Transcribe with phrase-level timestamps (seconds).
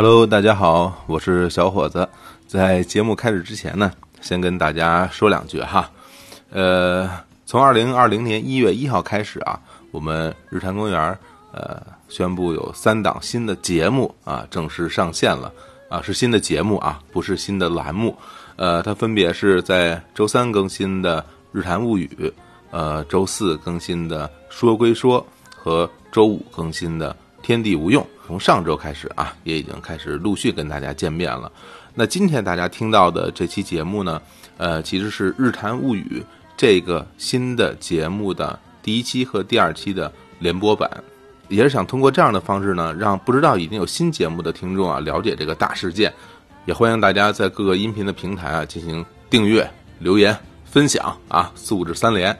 [0.00, 2.08] Hello，大家好，我是小伙子。
[2.46, 3.90] 在节目开始之前呢，
[4.20, 5.90] 先跟大家说两句哈。
[6.50, 7.10] 呃，
[7.44, 9.58] 从二零二零年一月一号开始啊，
[9.90, 11.18] 我们日坛公园
[11.50, 15.52] 呃宣布有三档新的节目啊正式上线了
[15.90, 18.16] 啊，是新的节目啊，不是新的栏目。
[18.54, 22.08] 呃，它分别是在周三更新的《日坛物语》，
[22.70, 25.20] 呃，周四更新的《说归说》
[25.56, 27.10] 和周五更新的
[27.44, 28.00] 《天地无用》。
[28.28, 31.50] 从上周开始啊，也已经开始陆续跟大家见面了。
[31.94, 34.20] 那今天大家听到的这期节目呢，
[34.58, 36.22] 呃，其实是《日谈物语》
[36.54, 40.90] 这个新的节目的第一期和第二期的联播版，
[41.48, 46.12] 也是想通过这样的方式呢，让不知道已经有新节目的听众啊了解这个大事件。
[46.66, 49.66] 也欢迎大家在各个音频的平台啊进行订阅、
[49.98, 52.38] 留言、分享啊，素质三连。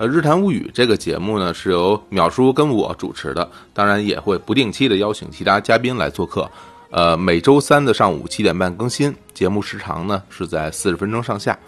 [0.00, 6.50] 呃，日谈物语这个节目呢，是由淼叔跟我主持的，当然也会不定期的邀请其他嘉宾来做客。
[6.90, 11.58] 呃，每周三的上午七点半更新，节目时长呢是在四十分钟上下。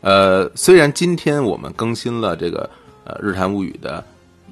[0.00, 2.70] 呃，虽然今天我们更新了这个
[3.02, 4.04] 呃日谈物语的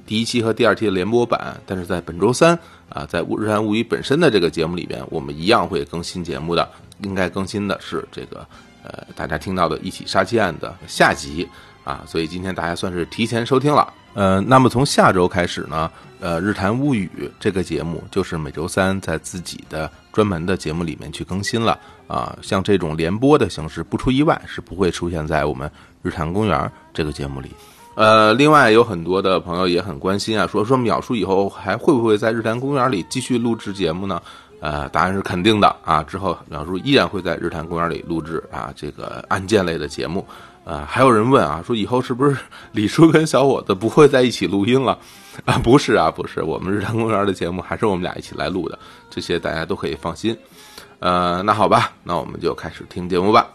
[0.05, 2.58] 第一期和第二期的联播版，但是在本周三
[2.89, 6.69] 啊，在日谈物语本身的这个节目里边，我们一样会更新节目的。
[7.05, 8.45] 应该更新的是这个
[8.83, 11.48] 呃大家听到的一起杀妻案的下集。
[11.91, 13.92] 啊，所以今天大家算是提前收听了。
[14.14, 17.10] 呃，那么从下周开始呢，呃，《日谈物语》
[17.41, 21.77] 这个节目就是每周三在自己的专门的节目里面去更新了。
[22.06, 25.68] 啊，像这种联播的形式，不出意外是不会出现在我们
[26.02, 26.58] 《日坛公园》
[26.94, 27.50] 这个节目里。
[27.96, 34.22] 呃，另外有很多的朋友也很关心啊，说说淼叔以后还会不会在《日坛公园》里继续录制节目呢？
[34.61, 40.27] 呃，答案是肯定的啊，之后淼叔依然会在《日坛公园》里录制啊这个案件类的节目。
[40.70, 42.36] 啊，还有人问啊，说以后是不是
[42.70, 44.97] 李叔跟小伙子不会在一起录音了？
[45.45, 48.79] 啊，不是啊，不是，我们日坛公园的节目还是我们俩一起来录的，
[49.11, 50.36] 这些大家都可以放心。
[51.01, 53.48] 呃，那好吧，那我们就开始听节目吧。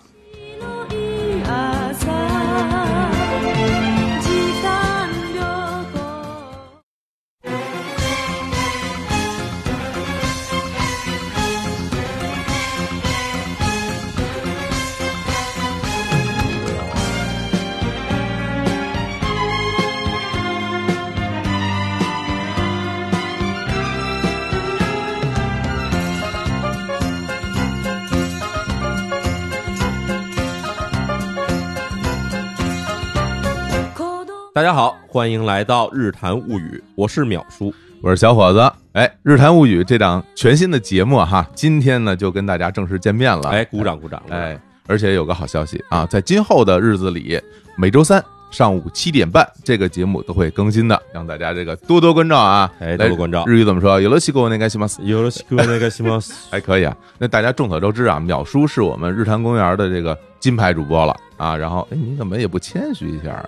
[35.15, 38.59] 欢迎来到《日谈物语》，我是淼叔，我是小伙子。
[38.91, 43.47] 哎，《日谈物语》这档全新的节目哈，今天呢就跟大家正式见面了。
[43.47, 44.21] 哎，鼓掌鼓掌！
[44.29, 47.41] 哎，而且有个好消息啊，在今后的日子里，
[47.77, 48.21] 每周三
[48.51, 52.69] 上午七点半，这个节目都会更新的，让大家这个多多关照啊！
[52.81, 53.45] 哎，多多关照。
[53.47, 54.01] 日语怎么说？
[54.01, 56.93] 有了西国那个西马斯，有了西国那个西马斯，还 可以啊。
[57.17, 61.55] 那大家众所周知啊，淼叔是我们日坛公园的这个金牌主播了啊。
[61.55, 63.41] 然后，哎，你怎么也不谦虚一下？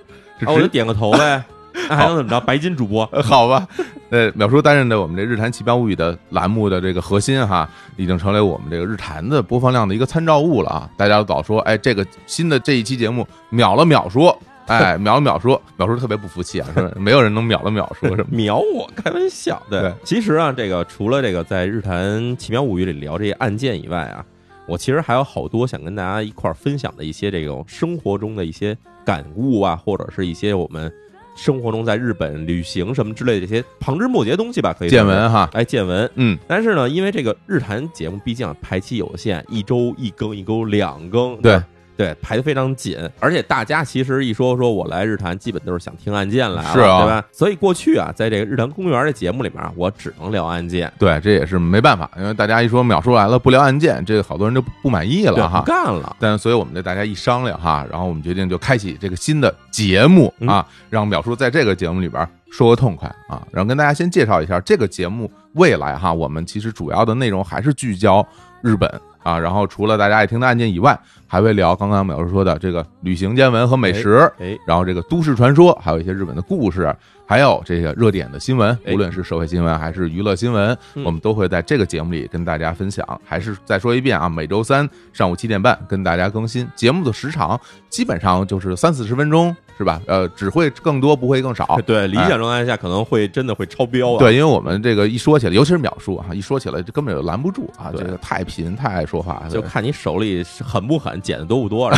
[0.45, 1.43] 我就点个头呗，
[1.89, 2.39] 那 还能怎么着？
[2.41, 3.67] 白金主播， 好吧。
[4.09, 10.89] 呃，淼叔担任的我们这《日坛奇妙物语》的栏目的这个核心哈，已经成为我们这个日坛的播放量的一个参照物了啊！
[10.97, 14.37] 大家都早说，哎，这个新的这一期节目秒了秒说，
[14.67, 18.89] 哎，秒了秒说，淼叔特别不服气啊，说没有人能秒了秒说，什么秒我？
[18.95, 19.61] 开玩笑。
[19.69, 24.23] 对，其实啊，这个除了这个在《日坛奇妙物语》里聊这些案件以外啊，
[24.67, 28.77] 我其实还有好多想跟大家一块儿分享的一些这种生活中的一些。
[29.07, 30.91] 感悟啊，或者是一些我们
[31.37, 36.37] 生活中在日本旅行什么之类的这些旁枝末节东西吧，可以见闻哈，哎，见闻，嗯。
[36.47, 41.61] 但是呢，因为这个日谈节目毕竟排期有限，一周一更，一周两更，对。
[41.97, 47.25] 对，排的非常紧，而且大家其实一说说我来日坛，基本都是想听案件来了，是啊，对吧？
[47.31, 50.91] 所以过去啊，在这个日坛公园的节目里面，我只能聊案件。
[50.99, 56.15] 对，这也是没办法，因为大家一说淼叔来了不聊案件，这个好多人就不满意了哈，不干了。
[56.19, 68.23] 但所以我们这大家一商量哈，然后我们决定就开启这个新的节目啊，让淼叔在这个节目里边说个痛快啊，然后跟大家先介绍一下这个节目未来哈，我们其实主要的内容还是聚焦
[68.61, 68.87] 日本。
[69.23, 76.95] 啊，然后除了大家爱听的案件以外，还会聊刚刚苗叔说的这个旅行见闻和美食，哎，然后这个都市传说，还有一些日本的故事，
[77.25, 83.05] 还有这些热点的新闻，无论是社会新闻还是娱乐新闻，我们都会在这个节目里跟大家分享。
[83.25, 87.59] 还是再说一遍啊，每周三上午七点半跟大家更新，节目的时长
[87.89, 89.55] 基本上就是三四十分钟。
[89.77, 90.01] 是吧？
[90.07, 91.79] 呃，只会更多，不会更少。
[91.85, 94.17] 对，理想状态下可能会真的会超标啊。
[94.17, 97.91] 对，因为我们这个一说起来，尤其是秒数啊，一说起来就根本就拦不住啊。
[97.95, 101.97] 这个太贫，太爱说话，就看你手里狠不狠，捡的多不多了。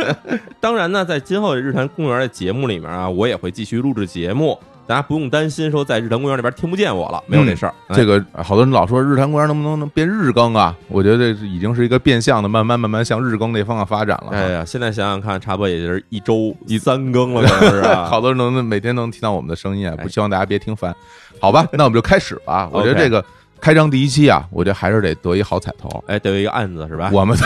[0.60, 4.58] 当然呢，在今后的日坛公园的节目里面啊，我也会继续录制节目。
[4.86, 7.74] 大家不用担心说在日坛公园那边听不见我了，没有这事儿。
[7.88, 10.74] 哎这个好多人老说日坛公园能不能能变日更啊？
[10.88, 14.30] 我觉得这已经是一个变相的，慢慢慢慢向日更那方向发展了。
[14.32, 18.04] 哎呀，现在想想看，差不多也就是一周一三更了，可能是啊。
[18.10, 20.94] 好多人能每天能听到我们的声音啊，哎不希望大家别听烦，
[21.40, 21.66] 好吧？
[21.72, 22.68] 那我们就开始吧。
[22.70, 23.24] 我觉得这个
[23.60, 25.88] 开张第一期啊，我觉得还是得得一好彩头。
[26.06, 27.10] 哎，得有一个案子是吧？
[27.12, 27.36] 我们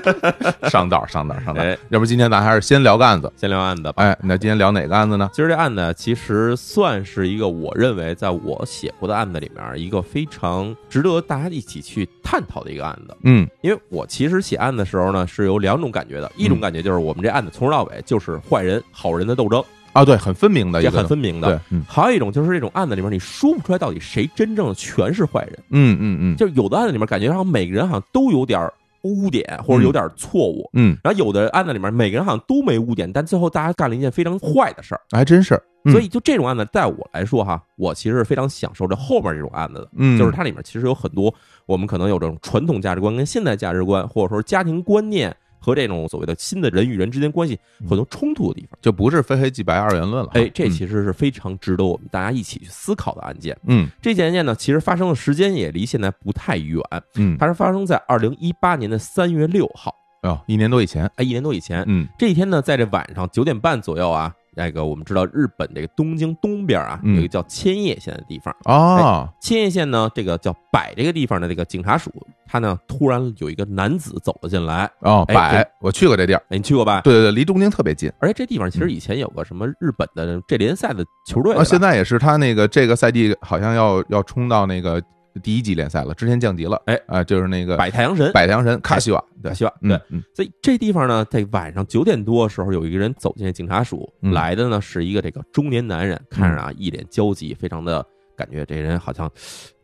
[0.70, 3.30] 上道上道上道哎，要不今天咱还是先聊个案子。
[3.36, 3.94] 先聊案子吧。
[3.96, 5.28] 哎，那今天聊哪个案子呢？
[5.32, 13.16] 今儿这案子其实算是一个我认为在我写过的案子里面一个非常值得大家一起去探讨的一个案子。
[13.24, 19.62] 嗯因为我其实写案的时候呢是有两种感觉的，一种感觉就是我们这案子从头到尾就是坏人好人的斗争，
[19.92, 21.48] 啊，对，很分明的一这个，很分明的。
[21.48, 28.70] 对，嗯还有一种就是这种案子里面你说不出来到底谁真正的全是坏人，嗯嗯嗯就是有的案子里面感觉上每个人好像都有点
[29.02, 35.00] 污点或者有点错误，嗯，然后有的案子里面每个人好像都没污点，但最后大家干了一件非常坏的事儿。
[35.10, 35.54] 还真是。
[35.54, 39.88] 嗯所以就这种案子，在我来说哈，我其实是非常享受这后面这种案子的。
[39.96, 41.34] 嗯，就是它里面其实有很多
[41.64, 47.58] 我们可能有这种传统价值观跟现代价值观，或者说家庭观念和这种所谓的新的人与人之间关系
[47.88, 48.78] 很多冲突的地方。
[48.80, 50.30] 就不是非黑即白二元论了。
[50.32, 53.56] 哎，这嗯其实是非常值得我们大家一起去思考的案件。
[53.66, 56.82] 嗯这件案件呢，其实发生的时间也离现在不太远，
[57.16, 61.04] 嗯它是发生在二零一八年的三月六号，哦，一年多以前。
[61.16, 61.84] 哎，一年多以前。
[61.86, 68.54] 嗯这一天呢，在这晚上九点半左右啊，那个我们知道日本这个东京东边啊，嗯有一个叫千叶县的地方。
[68.64, 72.10] 啊千叶县呢，这个叫柏这个地方的这个警察署，
[72.46, 76.42] 他呢突然有一个男子走了进来，哦，哎百，我去过这地儿。
[76.48, 77.00] 哎，你去过吧？
[77.02, 78.12] 对对对，离东京特别近。
[78.18, 85.02] 而且这地方其实以前有个什么日本的这联赛的球队啊，现在也是他那个这个赛季好像要要冲到那个
[85.42, 86.80] 第一级联赛了，之前降级了。
[86.86, 89.24] 哎啊，就是那个百太阳神，百太阳神卡西瓦。
[89.42, 90.00] 对卡，西瓦嗯对。
[90.10, 98.04] 嗯所以这地方呢，在晚上九点多的时候，有一个人走进警察署，嗯来的呢是一个这个中年男人，看着啊一脸焦急，非常的
[98.36, 99.30] 感觉这人好像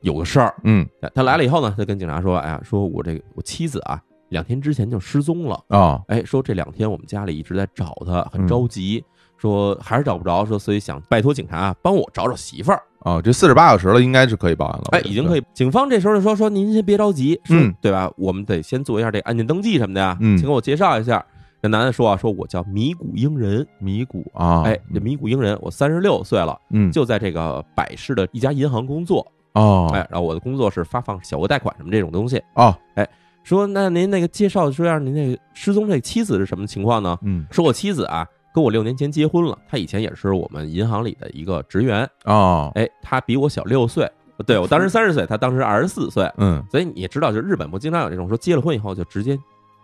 [0.00, 0.54] 有个事儿。
[0.64, 4.00] 嗯他来了以后呢，他跟警察说：“哎呀，说我这个我妻子啊，
[4.30, 5.62] 两天之前就失踪了。
[5.68, 9.04] 哦哎，说这两天我们家里一直在找她，很嗯着急，
[9.36, 12.82] 说还是找不着，说所以想拜托警察啊帮我找找媳妇儿。
[13.06, 14.84] 哦，这四十八小时了，应该是可以报案了。
[14.90, 15.42] 哎，已经可以。
[15.54, 18.10] 警方这时候就说说您先别着急，说嗯对吧？
[18.16, 20.18] 我们得先做一下这案件登记什么的呀。
[20.20, 21.24] 嗯请给我介绍一下。
[21.62, 29.24] 这男的说啊，说我叫米谷英人，米谷啊，哎，这米谷英人，我三十六岁了，嗯就在这个百市的一家银行工作。
[29.52, 32.42] 哦哎，然后我的工作是发放小额贷款什么这种东西。
[32.54, 33.08] 哦哎
[33.44, 37.16] 说那您那个介绍说下您那个失踪这妻子是什么情况呢？
[37.22, 38.26] 嗯说我妻子啊
[38.56, 44.10] 跟我六年前结婚了，他以前也是我们银行里的一个职员，哦哎，他比我小六岁，
[44.46, 49.38] 对我当时三十岁，他当时二十四岁，嗯所以你也知道，就日本不经常有这种说结了婚以后就直接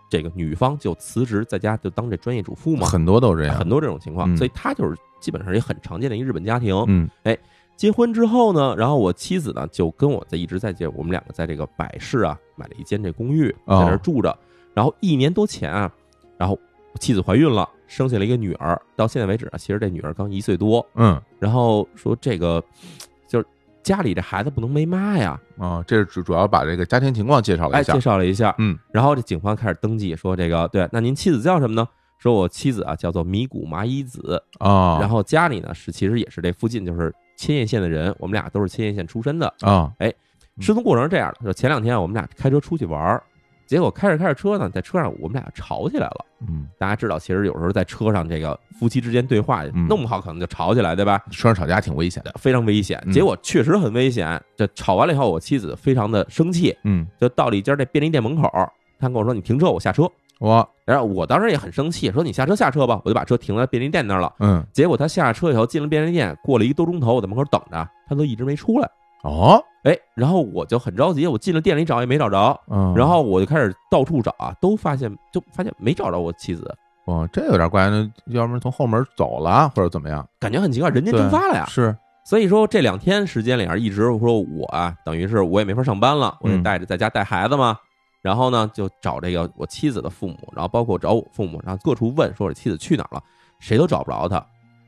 [0.09, 3.55] 这个女方就辞职在家就当这专业主妇嘛，很多都这样。
[3.55, 6.75] 很多这种情况，嗯所以他就是基本上也很常见的一个日本家庭。
[6.87, 7.37] 嗯哎
[7.77, 14.35] 结婚之后呢，然后我妻子呢就跟我在一直在这，我们两个在这个百世啊买了一间这公寓，在哦那住着。
[14.73, 15.91] 然后一年多前啊，
[16.39, 16.57] 然后
[16.99, 18.79] 妻子怀孕了，生下了一个女儿。
[18.95, 20.85] 到现在为止啊，其实这女儿刚一岁多。
[20.95, 22.63] 嗯然后说这个
[23.27, 23.45] 就是
[23.81, 27.99] 家里这孩子不能没妈呀，啊，这是主主要把这个家庭情况介绍了哎，一下介。
[27.99, 28.53] 绍了一下。
[28.57, 31.87] 嗯然后这警方开始登记，说这个对，那您妻子叫什么呢？
[32.19, 39.53] 说我妻子啊叫做米谷麻衣子，哦，然后家里呢是其实也是这附近就是千叶县的人，我们俩都是千叶县出身的。
[39.59, 40.13] 啊哎
[40.59, 43.23] 失踪过程是这样的，就前两天我们俩开车出去玩儿，
[43.65, 46.25] 结果开着开着车呢，在车上我们俩吵起来了。
[46.47, 51.21] 嗯，大家知道，其实有时候在车上这个夫妻之间对话嗯弄不好可能就吵起来，对吧？
[51.31, 52.33] 车上吵架挺危险的。
[52.37, 53.01] 非常危险。
[53.05, 54.41] 嗯结果确实很危险。
[54.55, 58.49] 这吵完了以后，我妻子非常的生气，嗯，就到了一家这便利店门口，
[58.99, 64.33] 她跟我说：“你停车，我下车。”我然后我当时也很生气，说：“你下车下车吧。”我就把车停在便利店那儿了。
[64.39, 68.89] 嗯结果他下车以后进了便利店，过了一个多钟头，我在门口等着，他都一直没出来。
[69.23, 76.73] 哦哎，然后我就很着急，我进了店里找也没找着，嗯，然后我就开始到处找啊，都发现就发现没找着我妻子，
[77.05, 80.25] 哦，这有点怪，那要不然从后门走了或者怎么样？
[80.39, 81.65] 感觉很奇怪，人间蒸发了呀。
[81.67, 81.93] 是
[82.25, 87.77] 所以说这两天时间里啊，一直说我啊，等于是我也没法上班了，我就嗯带着在家带孩子嘛。
[88.21, 93.21] 然后呢，就找这个我妻子的父母，然后包括找我父母，然后各处问说我妻子去哪儿了，
[93.59, 94.37] 谁都找不着她。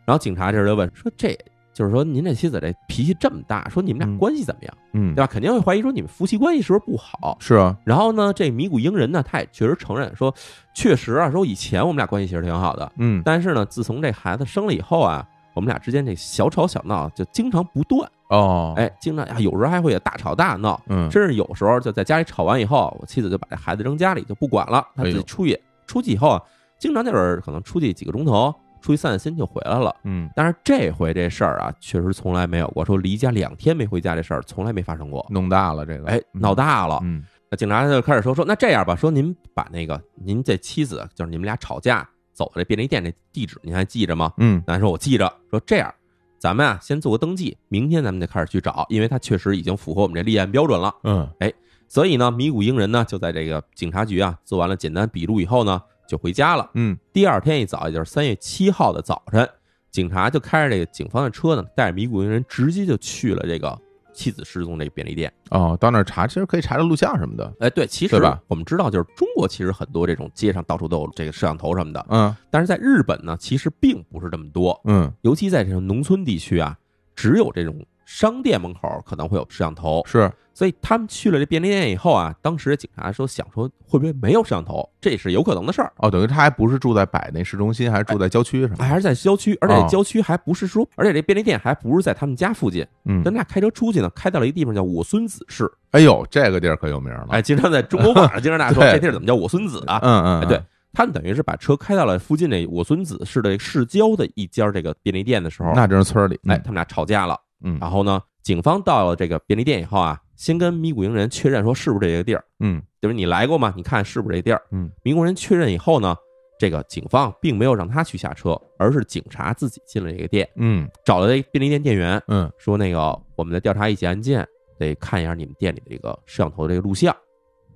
[0.06, 1.38] 然后警察这时候就问说，这
[1.76, 4.18] 就是说您这妻子这脾气这么大，说你们俩嗯。
[4.18, 5.14] 关系怎么样，嗯。
[5.14, 5.28] 对吧？
[5.28, 7.38] 肯定会怀疑说你们夫妻关系是不是不好。
[7.42, 7.76] 是啊。
[7.84, 10.34] 然后呢，这米谷英人呢，他也确实承认说，
[10.74, 13.22] 确实啊，说以前我们俩关系其实挺好的，嗯。
[13.26, 18.74] 但是呢，自从这孩子生了以后啊，我们俩之间这小吵小闹就经常不断，哦。
[18.78, 21.12] 哎，经常啊，有时候还会大吵大闹，嗯。
[21.12, 26.42] 甚至有时候就在家里吵完以后，我妻子就把这孩子扔家里就不管了，他自己出去，出去以后啊，
[26.80, 28.54] 经常就是可能出去几个钟头，
[28.86, 29.96] 出去散散心就回来了。
[30.04, 35.26] 嗯，但是这回这事儿啊，确实从来没有过，说离家两天没回家这事儿从来没发生过。
[35.32, 37.00] 弄大了这个，哎，闹大了。
[37.02, 44.32] 嗯那警察就开始说说，那这样吧，说您把那个您这妻子，就是你们俩吵架走的这便利店这地址，您还记着吗？
[44.38, 45.32] 嗯男说我记着。
[45.50, 45.94] 说这样，
[46.40, 50.94] 咱们啊先做个登记，明天咱们就开始去找，因为他确实已经符合我们这立案标准了。
[51.04, 51.52] 嗯哎
[51.88, 56.70] 所以呢，米谷英人呢就在这个警察局啊做完了简单笔录以后呢，就回家了。
[56.74, 59.48] 嗯第二天一早，也就是三月七号的早晨，
[59.92, 63.78] 警察就开着这个警方的车呢，带着迷谷英人直接就去了这个
[64.14, 65.32] 妻子失踪这个便利店。
[65.50, 67.54] 哦，到那儿查，其实可以查查录像什么的。
[67.60, 76.78] 哎，对，其实吧我们知道，就是中国其实很多这种街上到处都有这个摄像头什么的，嗯但是在日本呢，其实并不是这么多，嗯，尤其在这种农村地区啊，
[77.16, 85.92] 只有这种商店门口可能会有摄像头，是所以他们去了这便利店以后啊，当时警察说想说会不会没有摄像头，这是有可能的事儿。
[85.98, 88.86] 哦，等于他还不是住在百内市中心，还是住在郊区是吧？
[88.86, 95.70] 还是在郊区，而且郊区还不是说，而且这便利店还不是在他们家附近，嗯咱，俩开车出去呢，开到了一个地方叫我孙子市。
[95.92, 97.28] 哎呦，这个地儿可有名了。
[97.32, 100.00] 哎，经常在中国网上 经常大家说这地儿怎么叫我孙子啊？
[100.02, 100.62] 嗯嗯，哎，对，
[100.94, 106.40] 他们等于是把车开到了附近这我孙子市的市郊的一家这个便利店的时候，那真是村里。
[106.48, 107.38] 哎，他们俩吵架了。
[107.66, 113.74] 嗯然后呢，警方到了这个便利店以后啊，先跟米谷营人确认说是不是这个地儿，嗯就是你来过吗？
[113.76, 114.62] 你看是不是这地儿？
[114.72, 116.16] 嗯，米谷人确认以后呢，
[116.60, 124.48] 这个警方并没有让他去下车，而是警察自己进了这个店，嗯找了这便利店店员，嗯说那个我们在调查一起案件，
[124.80, 127.16] 得看一下你们店里的这个摄像头的这个录像。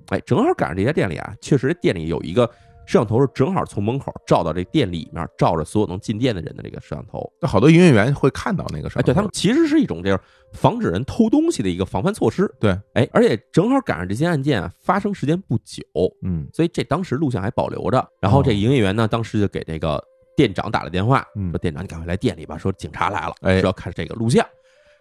[0.07, 2.49] 哎，正好赶上这家店里啊，确实店里有一个
[2.89, 7.31] 摄像头是正好从门口照到这店里面，照着所有能进店的人的这个摄像头。
[7.39, 10.19] 那好多营业员会看到那个什哎，对他们其实是一种这样
[10.53, 12.51] 防止人偷东西的一个防范措施。
[12.59, 15.83] 对，哎，而且正好赶上这些案件啊发生时间不久，
[16.23, 18.03] 嗯所以这当时录像还保留着。
[18.19, 20.03] 然后这营业员呢，当时就给这个
[20.35, 24.43] 店长打了电话，嗯说店长你赶快来店里吧，说警察来了，哎说要看这个录像。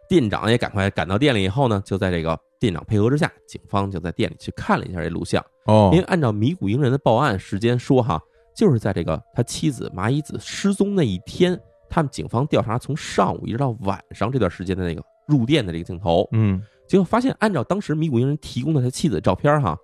[0.09, 5.45] 店长也赶快赶到店里以后呢，就在这个店长配合之下，警方就在店里去看了一下这录像。
[5.67, 8.21] 哦因为按照米谷英人的报案时间说，哈，
[8.57, 11.61] 就是在这个他妻子麻衣子失踪那一天，
[11.91, 19.77] 他们警方调查从上午一直到晚上这段时间的那个入店的这个镜头，嗯结果发现，按照当时米谷英人提供的他妻子的照片，哈，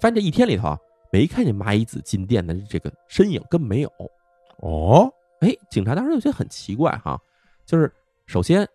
[0.00, 0.78] 发现这一天里头啊
[1.12, 3.92] 没看见麻衣子进店的这个身影，根本没有。
[4.56, 5.08] 哦
[5.40, 7.16] 哎，警察当时就觉得很奇怪哈，
[7.64, 7.92] 就是
[8.26, 8.68] 首先，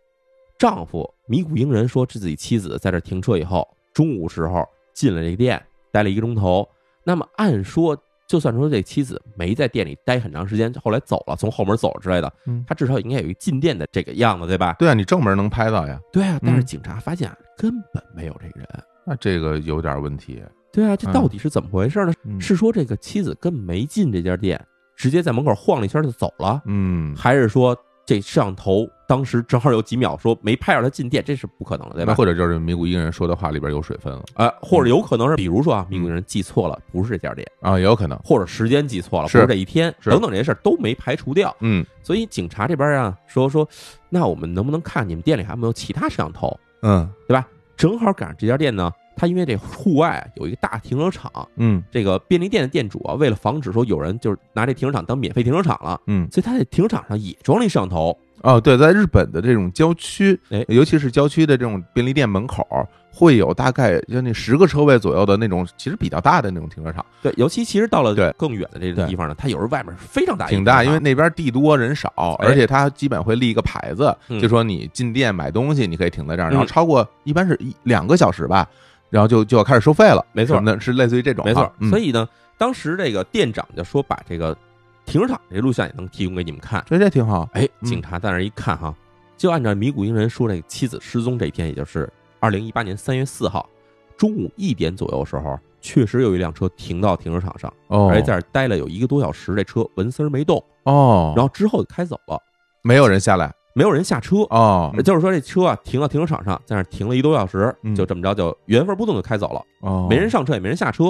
[0.58, 6.68] 丈夫米谷英人说自己妻子在这停车以后，中午时候进了这个店，待了一个钟头。
[7.04, 14.76] 那么按说，就算说这妻子没在店里待很长时间，后来走了，从后门走了之类的，嗯，他至少应该有一进店的这个样子，对吧？
[14.80, 18.68] 对啊，你正门能拍到呀，对啊，但是嗯警察发现啊，根本没有这个人。
[19.06, 20.42] 那这个有点问题。
[20.72, 22.14] 对啊，这到底是怎么回事呢？
[22.24, 24.60] 嗯是说这个妻子根本没进这家店，
[24.96, 32.16] 直接在门口晃了一圈就走了，嗯，还是说这摄像头当时正好有几秒说没拍着他进店，这是不可能的，对吧？
[32.16, 38.18] 或者就是米谷一个人说的话里边有水分了呃，或者有可能是，比如说啊，米谷人记错了，不是这家店，啊，也有可能。
[38.24, 41.56] 或者时间记错了，不是是这一天，是等等这些事儿都没排除掉。
[41.60, 43.70] 嗯所以警察这边啊说说，
[44.10, 47.48] 那我们能不能看你们店里还有没有其他摄像头，嗯对吧？
[47.78, 58.18] 正好赶上这家店呢，他因为这户外有一个大停车场，嗯这个便利店的店主啊，为了防止说有人就是拿这停车场当免费停车场了，嗯，所以他在停车场上也装了一摄像头。
[58.44, 62.68] 哦，对，在日本的这种郊区哎，尤其是郊区的这种便利店门口，
[63.10, 72.10] 会有大概就那十个车位左右的那种，其实比较大的那种停车场，对，尤其其实到了对更远的这个对地方呢，它有时候外面是非常大一个挺大，停车场因为那边地多人少，
[72.42, 78.68] 哎而且它基本会立一个牌子，嗯就说你进店买东西，你可以停在这儿，然后嗯超过一般是一两个小时吧，
[79.10, 81.74] 然后就就要开始收费了，没错什么的，是类似于这种啊，没错。
[81.80, 84.58] 嗯所以呢，当时这个店长就说把这个
[85.06, 86.84] 停车场这录像也能提供给你们看。
[86.88, 87.86] 这这挺好，哎，嗯。
[87.86, 88.96] 警察在那儿一看哈，
[89.38, 93.70] 就按照米谷英人说，这个妻子失踪这一天，也就是二零一八年三月四号
[94.18, 102.42] 中午一点左右的时候，确实有一辆车停到停车场上，哦，而且在这儿待了有一个多小时，这车纹丝儿没动，哦，然后之后就开走了，
[102.82, 104.38] 没有人下来，没有人下车。
[104.50, 104.92] 哦。
[104.96, 109.62] 也就是说，这车啊停到停车场上，在那儿停了一个多小时嗯，就这么着就原封不动就开走了。
[109.82, 111.06] 哦，没人上车，也没人下车，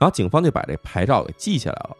[0.00, 1.96] 然后警方就把这牌照给记下来了。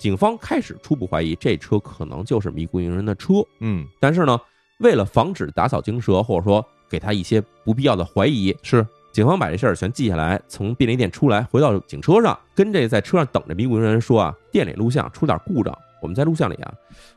[0.00, 4.40] 警方开始初步怀疑这车可能就是迷谷营人的车，嗯，但是呢，
[4.78, 16.72] 为了防止打草惊蛇，或者说给他一些不必要的怀疑，是，警方把这事儿全记下来，从便利店出来，回到警车上，跟这在车上等着迷谷营人说啊，店里录像出点故障，我们在录像里啊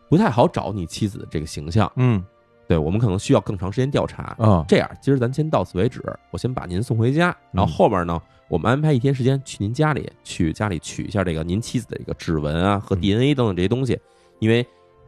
[0.10, 2.22] 不太好找你妻子的这个形象，嗯
[2.68, 4.36] 对我们可能需要更长时间调查。
[4.40, 6.02] 啊，这样，今儿咱先到此为止，
[6.32, 14.00] 我先把您送回家，然后后边呢，我们安排一天时间去您家里，去家里取一下这个您妻子的这个指纹啊和嗯 DNA 等等这些东西，
[14.40, 14.66] 因为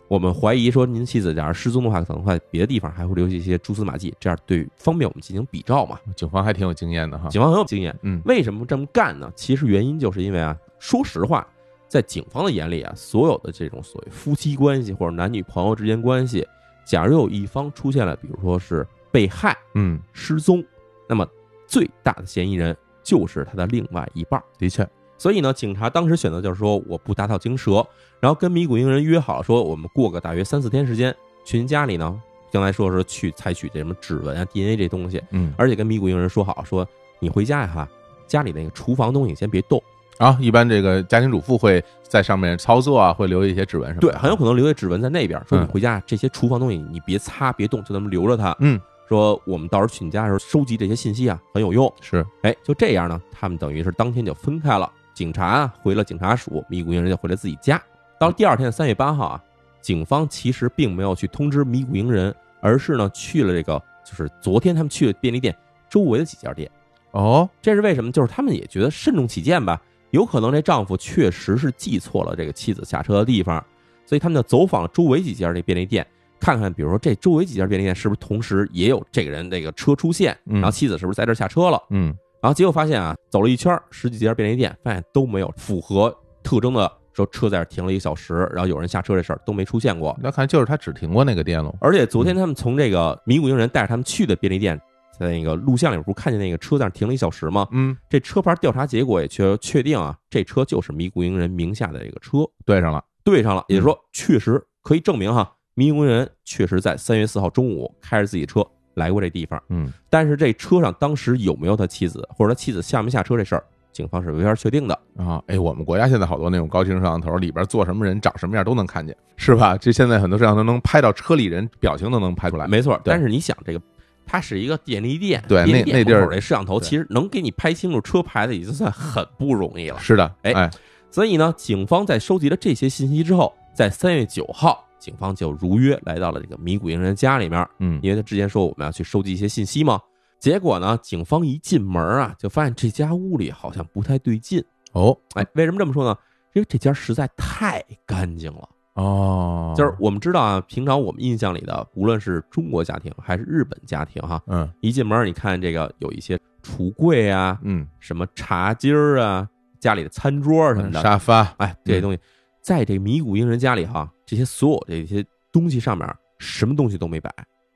[0.08, 5.98] 我们怀疑说您妻子假如失踪的话，可能在别的地方还会留下一些蛛丝马迹，这样对方便我们进行比照嘛。
[6.16, 7.28] 警方还挺有经验的哈。
[7.30, 9.32] 警方很有经验，嗯为什么这么干呢？
[9.36, 11.48] 其实原因就是因为啊，说实话，
[11.88, 16.48] 在警方的眼里啊，所有的这种所谓夫妻关系或者男女朋友之间关系，
[16.86, 20.63] 假如有一方出现了，比如说是被害、嗯，失踪，
[21.10, 21.27] 那么
[21.68, 24.42] 最大的嫌疑人就是他的另外一半。
[24.58, 24.88] 的确，
[25.18, 27.86] 所以呢，警察当时选择就是说，我不打草惊蛇，
[28.20, 35.54] 然后跟迷谷英人约好说，我们过个大约三四天时间，去您家里呢，将来说是去采取这什么指纹啊、DNA 这东西，嗯。
[35.58, 36.88] 而且跟迷谷英人说好，说
[37.20, 37.89] 你回家呀哈，
[38.27, 39.82] 家里那个厨房东西先别动，
[40.18, 44.08] 啊，一般这个家庭主妇会在上面操作啊，会留一些指纹什么的。
[44.08, 48.56] 对，很有可能留下指纹在那边，说你嗯回家这些厨房东西你别擦别动，就这么留着它。
[48.60, 48.80] 嗯，
[49.10, 51.92] 说我们到时候去你家的时候收集这些信息啊，很有用。
[52.00, 54.90] 是，哎，就这样呢，他们等于是当天就分开了。
[55.14, 57.82] 警察啊回了警察署，迷谷营人就回了自己家。
[58.18, 59.44] 到了第二天三月八号啊，
[59.82, 65.54] 警方其实并没有去通知迷谷营人，而是呢去了这个就是昨天他们去的便利店
[65.90, 66.72] 周围的几家店。
[67.12, 68.12] 哦，这是为什么？
[68.12, 69.82] 就是他们也觉得慎重起见吧，
[70.16, 73.64] 有可能这丈夫确实是记错了这个妻子下车的地方，
[74.06, 76.08] 所以他们就走访了周围几家这便利店，
[76.40, 81.82] 看看，比如说这周围几家便利店是不是同时也有这个人这个车出现，嗯然后妻子是不是在这下车了？
[81.90, 90.16] 嗯然后结果发现啊，走了一圈十几家便利店，发现都没有符合特征的说车在这停了一个小时，然后有人下车这事儿都没出现过。
[90.22, 91.74] 那看就是他只停过那个店了。
[91.82, 94.80] 而且昨天他们从这个迷谷营人带着他们去的便利店，
[95.20, 97.68] 在那个录像里不是看见那个车在那停了一小时吗？
[97.72, 103.04] 嗯，这车牌调查结果也确确定啊，这车就是迷谷营人名下的这个车，对上了。
[103.24, 109.62] 对上了，也就是说确实可以证明哈，迷谷营人确实在三月四号中午开着自己车来过这地方。
[109.70, 115.00] 嗯但是这车上当时有没有他妻子，或者他妻子下没下车这事儿，警方是没法确定的。
[115.18, 119.75] 啊，哎，我们国家现在好多那种高清摄像头，里边坐什么人、长什么样都能看见，是吧？
[119.75, 122.68] 这现在很多摄像头能拍到车里人表情都能拍出来。
[122.68, 123.82] 没错，但是你想这个。
[124.25, 130.00] 它是一个便利店，对那那地儿这摄像头其实能给你拍清楚车牌的，已经算很不容易了。
[130.00, 130.72] 是的，哎哎，
[131.11, 140.00] 所以呢，警方在收集了这些信息之后，在三月九号，警方就如约来到了这个迷谷英人家里面，嗯因为他之前说我们要去收集一些信息嘛。
[140.40, 144.64] 结果呢，警方一进门啊，就发现这家屋里好像不太对劲。
[144.92, 146.16] 哦哎，为什么这么说呢？
[146.53, 148.70] 因为这家实在太干净了。
[148.96, 159.48] 哦，就是我们知道啊，平常我们印象里的，无论是中国家庭还是日本家庭哈，嗯一进门你看这个有一些橱柜啊，嗯，什么茶几儿啊，
[159.79, 162.20] 家里的餐桌什么的，沙发，哎，这些东西，
[162.62, 166.08] 在这个迷谷英人家里哈，这些所有这些东西上面，
[166.40, 167.29] 什么东西都没摆，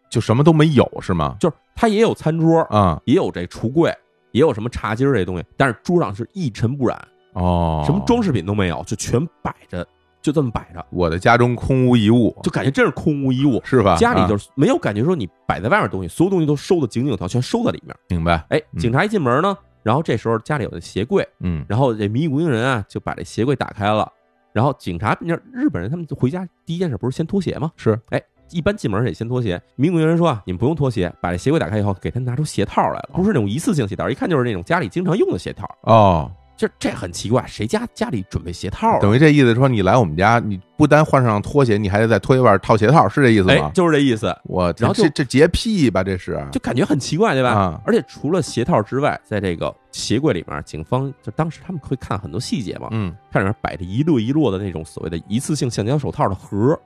[0.09, 1.35] 就什么都没有是吗？
[1.37, 3.93] 就是它也有餐桌，啊也有这橱柜，
[4.31, 6.97] 也有什么茶几儿这些东西，但是桌上是一尘不染，
[7.33, 9.85] 哦，什么装饰品都没有，就全摆着，
[10.21, 13.61] 就这么摆着，我的家中空无一物，就感觉真是空无一物。
[13.63, 13.93] 是吧？
[13.93, 17.95] 啊家里就是没有感觉说你摆在外面东西，所有东西都收的井井有条，全收在里面。
[18.09, 24.11] 明白，哎，嗯警察一进门呢，然后这时候家里有的鞋柜，嗯然后这迷谷英人啊就把这鞋柜打开了，
[24.51, 27.71] 然后警察，那日本人他们回家第一件事不是先脱鞋吗？
[27.77, 29.61] 是，哎，一般进门得先脱鞋。
[29.75, 35.65] 迷谷营人说啊，你们不用脱鞋，把这鞋柜打开以后，给他拿出鞋套来了，不是那种一次性鞋套，一看就是那种家里经常用的鞋套。
[35.83, 38.99] 哦，这这很奇怪，谁家家里准备鞋套啊？
[38.99, 43.71] 等于这意思说你来我们家，你不单换上拖鞋，你还得在拖鞋外套鞋套，是这意思吗哎吗，？
[43.73, 47.51] 就是这意思，我然后这这洁癖吧，这是就感觉很奇怪，对吧？
[47.51, 56.77] 啊而且除了鞋套之外，在这个鞋柜里面，警方就当时他们会看很多细节嘛，嗯，看里面摆着一摞一摞的那种所谓的一次性橡胶手套的盒，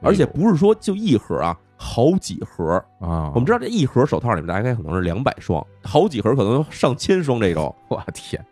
[0.00, 2.82] 而且不是说就一盒啊，好几盒。
[2.98, 7.74] 啊，我们知道这一盒手套里面大概可能是两百双，好几盒可能上千双这种。
[7.88, 8.42] 我天，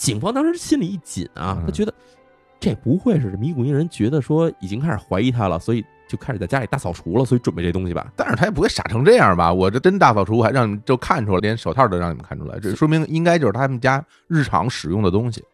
[0.00, 1.92] 警方当时心里一紧啊，嗯他觉得
[2.58, 8.10] 这不会是迷谷营人觉得说已经开始怀疑他了，所以就开始在家里大扫除了，所以准备这东西吧？
[8.16, 9.52] 但是他也不会傻成这样吧？
[9.52, 15.44] 我这真大扫除，还让你们都看出来，连手套都让你们看出来，这说明应该就是他们家日常使用的东西。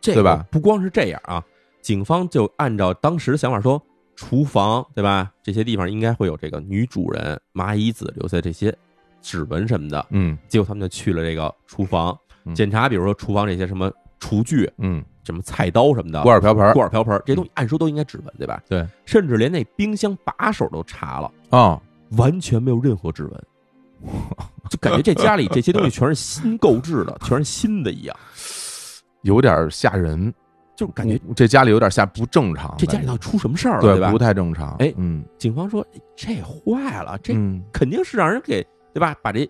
[0.00, 1.44] 这对吧不光是这样啊，
[1.82, 3.82] 警方就按照当时的想法说，
[4.14, 5.32] 厨房对吧？
[5.42, 8.72] 这些地方应该会有这个女主人麻衣子留下这些
[9.20, 10.06] 指纹什么的。
[10.10, 18.62] 嗯结果他们就去了这个厨房嗯检查，比如说厨房这些什么厨具、嗯，什么菜刀什么的，锅碗瓢盆锅碗瓢盆这些东西，按说都应该指纹对吧？
[18.68, 21.80] 对，甚至连那冰箱把手都查了，啊，
[22.12, 23.44] 完全没有任何指纹。
[24.70, 28.16] 就感觉这家里这些东西全是新购置的， 全是新的一样，
[29.22, 30.32] 有点吓人，
[30.76, 34.18] 就感觉这家里有点吓不正常，这家里头出什么事儿了，吧不？
[34.18, 34.76] 太正常。
[34.76, 39.16] 哎嗯，警方说哎这坏了，这嗯肯定是让人给对吧？
[39.22, 39.48] 把这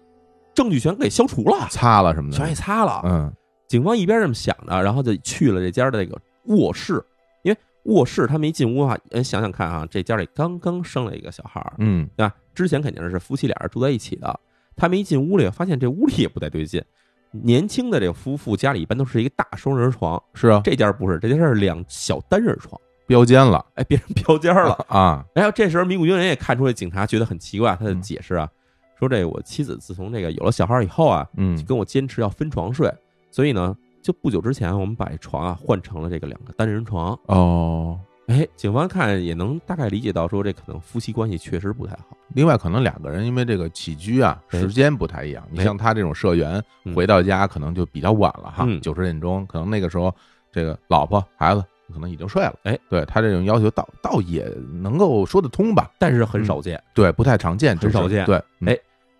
[0.59, 3.01] 证据全给消除了，擦了什么的，全给擦了。
[3.05, 3.33] 嗯。
[3.68, 7.01] 警方一边这么想着，然后就去了这家的这个卧室，
[7.44, 12.09] 因为卧室他们一进屋的话，呃，想想看啊，这家里刚刚生了一个小孩儿，嗯。
[12.16, 12.35] 对吧？
[12.57, 14.40] 之前肯定是夫妻俩人住在一起的，
[14.75, 16.83] 他们一进屋里，发现这屋里也不太对劲。
[17.31, 23.64] 年轻的这个夫妇家里一般都是一个大双人床，是啊，这家不是，这家是两小单人床，标间了。
[23.75, 24.73] 哎，变成标间了。
[24.88, 28.51] 啊，然后这时候迷谷英人也看出来警察觉得很奇怪，他就嗯解释啊，
[28.98, 32.92] 说这我妻子自从这个有了小孩以后啊，嗯跟我坚持要分床睡，
[33.30, 37.18] 所以呢，就不久之前我们把这床啊换成了这个两个单人床。
[37.26, 37.98] 哦。
[38.26, 42.14] 哎，警方看也能大概理解到，说这可能夫妻关系确实不太好。
[42.34, 50.14] 另外，可能两个人因为这个起居啊时间不太一样，你哎像他这种社员嗯回到家可能就比较晚了哈嗯，九十点钟，可能那个时候
[50.52, 52.54] 这个老婆孩子可能已经睡了。
[52.64, 55.90] 哎，对他这种要求倒倒也能够说得通吧？
[55.98, 56.78] 但是很少见。
[56.92, 58.78] 对，不太常见，很少见就是对，嗯哎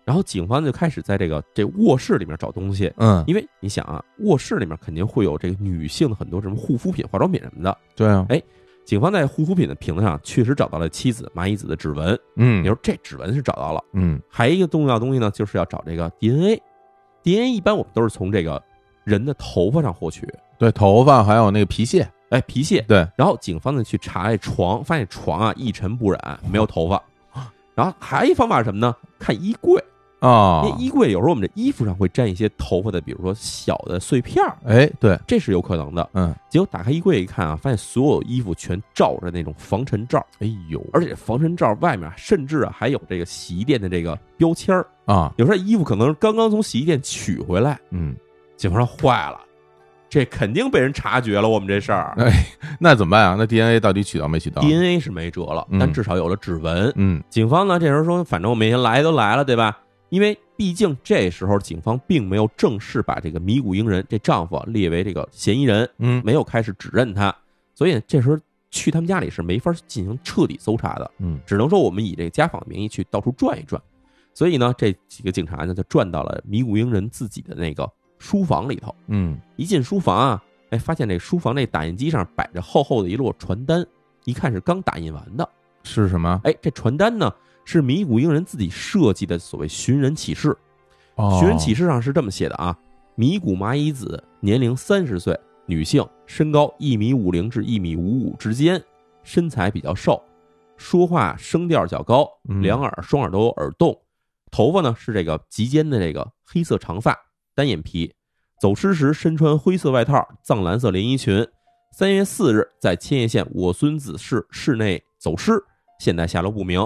[0.09, 7.77] 然后警方就开始在这个这卧室里面找东西，嗯，因为你想啊，卧室里面肯定会有这个女性的很多什么护肤品、化妆品什么的。
[7.95, 8.41] 对啊，哎
[8.85, 13.79] 警方在护肤品的瓶子上确实找到了妻子麻衣子的指纹，嗯你说这指纹是找到了。
[13.93, 16.59] 嗯还有一个重要的东西呢，就是要找这个 DNA。
[17.21, 18.59] DNA 一般我们都是从这个
[19.03, 22.83] 人的头发上获取，对，头发还有那个皮屑，哎，皮屑。
[22.87, 26.99] 对，然后警方呢去查这床，发现床啊一尘不染，没有头发。
[27.75, 28.93] 然后还有一方法是什么呢？
[29.17, 29.81] 看衣柜，
[30.19, 36.09] 啊因为衣柜有时候我们这衣服上会沾一些头发的，比如说小的碎片儿，哎，对，这是有可能的。
[36.13, 44.85] 嗯，结果打开衣柜一看啊，发现所有衣服全罩着那种防尘罩，哎呦，而且防尘罩外面甚至啊还有这个洗衣店的这个标签儿。
[45.05, 48.15] 啊，有时候衣服可能是刚刚从洗衣店取回来，嗯，
[48.57, 49.39] 警方说坏了，
[50.09, 51.49] 这肯定被人察觉了。
[51.49, 52.45] 我们这事儿哎，
[52.79, 53.35] 那怎么办啊？
[53.37, 56.91] 那 DNA 到底取到没取到？DNA 是没辙了，嗯但至少有了指纹。
[56.95, 59.79] 嗯警方呢这时候说，反正我们已经来都来了，对吧？
[60.09, 67.35] 因为毕竟这时候警方并没有正式把这个迷谷英人这丈夫啊列为这个嫌疑人，嗯没有开始指认他，
[67.73, 68.37] 所以这时候
[68.71, 73.81] 去他们家里是没法进行彻底搜查的，嗯只能说我们以这个家访的名义去到处转一转。
[74.33, 78.93] 所以呢，这几个警察呢就转到了迷谷英人自己的那个书房里头。
[79.07, 83.85] 嗯一进书房啊，哎，发现这书房那打印机上摆着厚厚的一摞传单，
[84.25, 85.49] 一看是刚打印完的。
[85.83, 86.39] 是什么？
[86.43, 87.33] 哎，这传单呢
[87.71, 90.57] 是迷谷英人自己设计的所谓寻人启事。
[91.17, 92.75] 哦寻人启事上是这么写的啊：
[93.13, 98.83] 迷谷麻衣子，年龄三十岁，女性，身高一米五零至一米五五之间，
[99.23, 100.19] 身材比较瘦，
[100.77, 103.95] 说话声调较高，嗯两耳双耳都有耳洞，
[104.49, 107.15] 头发呢是这个及肩的这个黑色长发，
[107.53, 108.11] 单眼皮，
[108.59, 111.47] 走失时身穿灰色外套，藏蓝色连衣裙。
[111.91, 115.63] 三月四日在千叶县我孙子市市内走失，
[115.99, 116.83] 现在下落不明。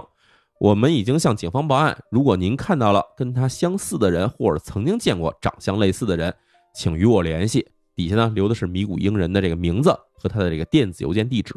[0.59, 6.33] 我们已经向警方报案，如果您看到了跟他相似的人，或者曾经见过长相类似的人，
[6.73, 7.67] 请与我联系。
[7.95, 11.53] 底下呢留的是米谷英人的这个名字和他的这个电子邮件地址。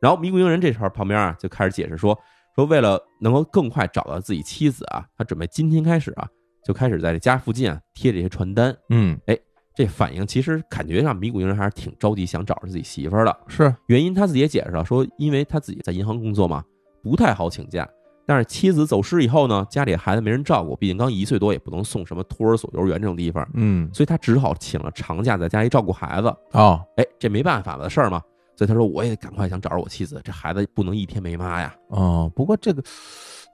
[0.00, 2.18] 然后米谷英人这时候旁边啊就开始解释说，
[2.54, 6.28] 说为了能够更快找到自己妻子啊，他准备今天开始啊
[6.64, 8.76] 就开始在这家附近啊贴这些传单。
[8.90, 9.38] 嗯哎
[9.74, 13.34] 这反应其实感觉上米谷英人还是挺着急想找着自己媳妇儿的。
[13.46, 16.64] 是原因他自己也解释了，说因为他自己在银行工作嘛，
[17.02, 17.88] 不太好请假。
[18.28, 26.28] 但是妻子走失以后呢，家里孩子没人照顾，毕竟刚一岁多，也不能送什么托儿所、幼儿园这种地方，嗯所以他只好请了长假在家里照顾孩子。
[26.52, 28.20] 哦哎，这没办法的事儿嘛，
[28.54, 31.74] 所以他说我也赶快想找着我妻子，这孩子不能一天没妈呀。
[31.88, 32.82] 哦，不过这个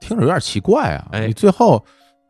[0.01, 1.81] 听着有点奇怪啊，哎你最后。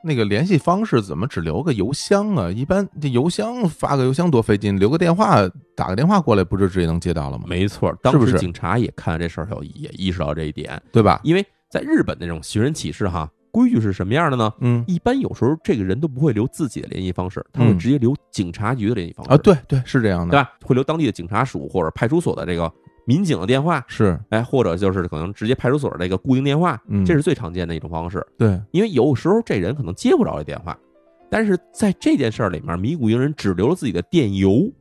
[0.07, 2.51] 那个联系方式怎么只留个邮箱啊？
[2.51, 5.37] 一般这邮箱发个邮箱多费劲，留个电话
[5.75, 7.45] 打个电话过来，不就直接能接到了吗？
[7.47, 11.19] 没错，当时警察也看到这事儿后，也意识到这一点，对吧？
[11.23, 11.43] 因为
[11.75, 14.49] 在日本那种寻人启事哈，规矩是什么样的呢？
[14.61, 20.53] 嗯一般有时候这个人都不会留自己的联系方式，他会嗯直接留警察局的联系方式啊，对对是这样的，对吧？
[20.63, 22.71] 会留当地的警察署或者派出所的这个
[23.05, 28.25] 民警的电话，是哎，或者就是可能直接派出所的这个固定电话，嗯这是最常见的一种方式。
[28.37, 30.79] 对，因为有时候这人可能接不着这电话，
[31.29, 34.71] 但是在这件事儿里面，迷谷英人只留了自己的电邮，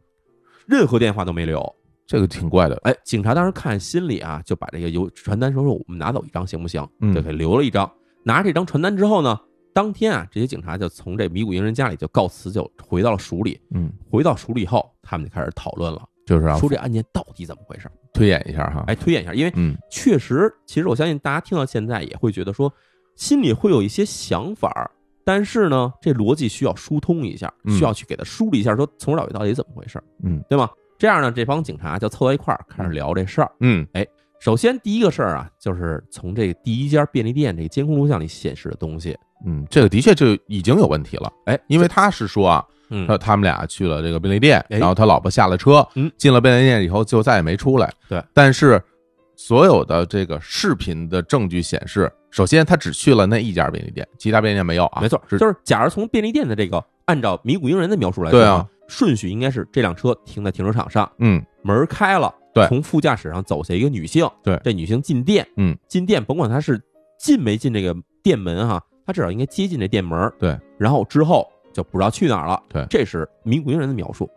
[0.65, 1.75] 任何电话都没留。
[2.07, 6.87] 这个挺怪的，哎，警察当时看心里啊，就把这个邮传单说说我们拿走一张行不行？
[7.01, 7.91] 嗯就给留了一张。
[8.25, 9.39] 拿着这张传单之后呢，
[9.73, 13.61] 当天啊，这些警察就从这迷谷营人家里就告辞，就回到了署里。
[13.75, 17.91] 嗯，回到署里以后，他们就开始讨论了，就是啊说这案件到底怎么回事？
[18.13, 22.73] 推演一下哈，哎，推演一下，因为嗯确实，其实我相信大家听到现在也会觉得说，
[23.17, 24.91] 心里会有一些想法，
[25.25, 30.71] 但是呢，这逻辑需要疏通一下，嗯需要去给他梳理一下，说从头到尾到底怎么回事，嗯对吗？
[30.99, 33.51] 这样呢，这帮警察就凑到一块儿开始聊这事儿。
[33.61, 33.87] 嗯。
[34.41, 43.07] 首先第一个事儿啊，就是从这第一家便利店这个监控录像里显示的东西，嗯，这个的确就已经有问题了，哎，因为他是说啊，嗯。
[43.07, 44.79] 他他们俩去了这个便利店，哎。
[44.79, 46.13] 然后他老婆下了车，嗯。
[46.19, 47.91] 进了便利店以后就再也没出来。
[48.07, 48.79] 对，但是
[49.35, 55.01] 所有的这个视频的证据显示，首先他只去了那一家便利店，其他便利店没有啊。
[55.01, 55.39] 没错，是。
[55.39, 66.81] 就是假如从便利店的这个按照迷谷英人的描述来说，对啊，顺序应该是这辆车停在停车场上，嗯，门开了，对从副驾驶上走下一个女性，对这女性进店，嗯，进店甭管她是
[67.19, 72.87] 进没进这个店门哈，她至少应该接近这店门，对，然后之后就不知道去哪儿了，对。
[72.91, 74.29] 这是迷谷英人的描述，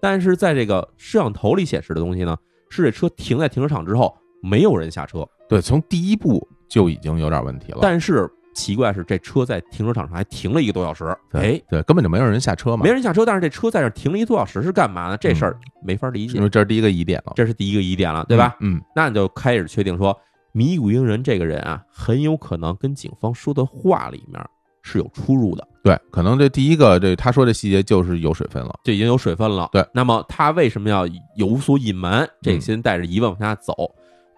[0.00, 2.36] 但是在这个摄像头里显示的东西呢，
[2.70, 7.78] 是这车停在停车场之后没有人下车，对，从第一步就已经有点问题了。
[7.82, 8.28] 但是
[8.60, 11.62] 奇怪是这车在停车场上还停了一个多小时，对哎。
[11.70, 15.16] 对，根本就没有人下车嘛，没人下车，但是这车在这停了一个多小时是干嘛呢？
[15.16, 18.56] 这事儿没法理解因，为这是第一个疑点了，这是第一个疑点了，对吧？
[18.60, 18.80] 嗯？
[18.94, 20.14] 那你就开始确定说，
[20.52, 24.44] 迷谷英人这个人啊，很有可能跟警方说的话里面
[24.82, 28.78] 是有出入的，嗯，对，可能这第一个这他说这细节就是有水分了。
[28.84, 29.68] 就已经有水分了。
[29.72, 32.28] 对，那么他为什么要有所隐瞒？
[32.42, 33.74] 这嗯先带着疑问往下走。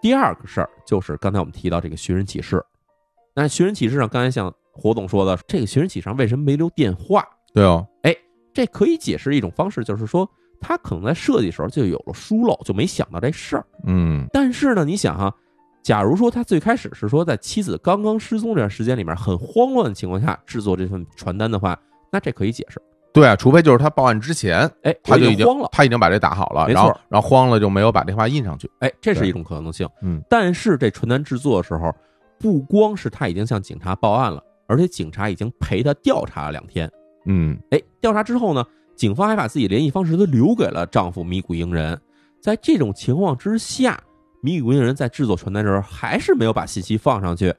[0.01, 2.61] 第二个事儿就是刚才我们提到这个寻人启事，
[3.35, 7.25] 那寻人启事上，刚才像火总说的，这个寻人启事上为什么没留电话？
[7.53, 8.15] 对哦，哎
[8.53, 10.29] 这可以解释一种方式，就是说
[10.61, 13.65] 他可能在设计时候就有了疏漏，就没想到这事儿。
[13.85, 15.33] 嗯，但是呢，你想哈、
[15.81, 21.77] 假如说他最开始是说在妻子刚刚失踪这段时间里面很慌乱的情况下制作这份传单的话，
[22.11, 22.79] 那这可以解释。
[23.11, 28.69] 对啊，除非就是他报案之前，哎，他就慌了，他已经把这打好了，没错然后然后慌了就没有把这话印上去。
[28.79, 29.87] 哎，这是一种可能性。
[30.01, 31.93] 嗯，但是这传单制作的时候，
[32.43, 36.91] 不光是他已经向警察报案了，而且警察已经陪他调查了两天。
[37.25, 38.61] 嗯，哎，调查之后呢，
[38.97, 41.97] 警方还把自己联系方式都留给了丈夫米谷英人。
[42.41, 43.97] 在这种情况之下，
[44.41, 47.55] 米谷英人在制作传单的时候还是没有把信息放上去，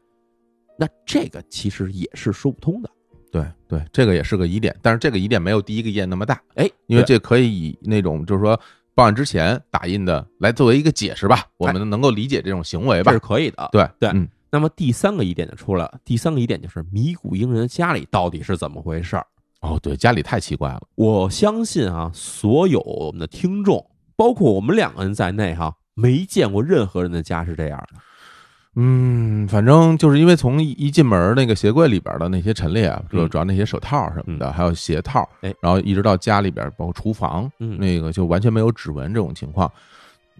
[0.78, 2.90] 那这个其实也是说不通的。
[3.32, 8.60] 对对，这个也是个疑点，但是这个疑点没有第一个疑点那么大，哎，因为这可以以那种就是说
[8.94, 13.18] 报案之前打印的来作为一个解释吧，我们能够理解这种行为吧这是。
[13.18, 13.66] 可以的。
[13.72, 19.26] 对对嗯那么第三个疑点就出来了，第三个疑点就是米谷英人的家里到底是怎么回事儿？
[19.62, 20.80] 哦，对，家里太奇怪了。
[20.94, 28.00] 我相信啊，所有我们的听众，包括我们两个人在内哈，没见过任何人的家是这样的。
[28.76, 39.68] 嗯，反正就是因为从一一进门那个鞋柜里边的那些陈列啊，主主要那些手套什么的，还有鞋套，哎然后一直到家里边，包括厨房，嗯那个就完全没有指纹这种情况。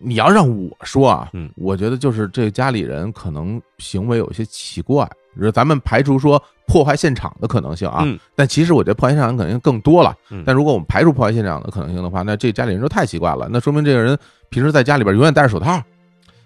[0.00, 1.50] 你要让我说啊，嗯。
[1.57, 8.18] 我觉得就是这家里人可能行为有些奇怪，就是咱们排除说破坏现场的可能性啊，嗯。
[8.35, 10.14] 但其实我觉得破坏现场可能性更多了。
[10.30, 10.42] 嗯。
[10.46, 15.83] 但如果我们排除破坏现场的可能性的话，那这家里人就太奇怪了，那说明这个人平时在家里边永远戴着手套，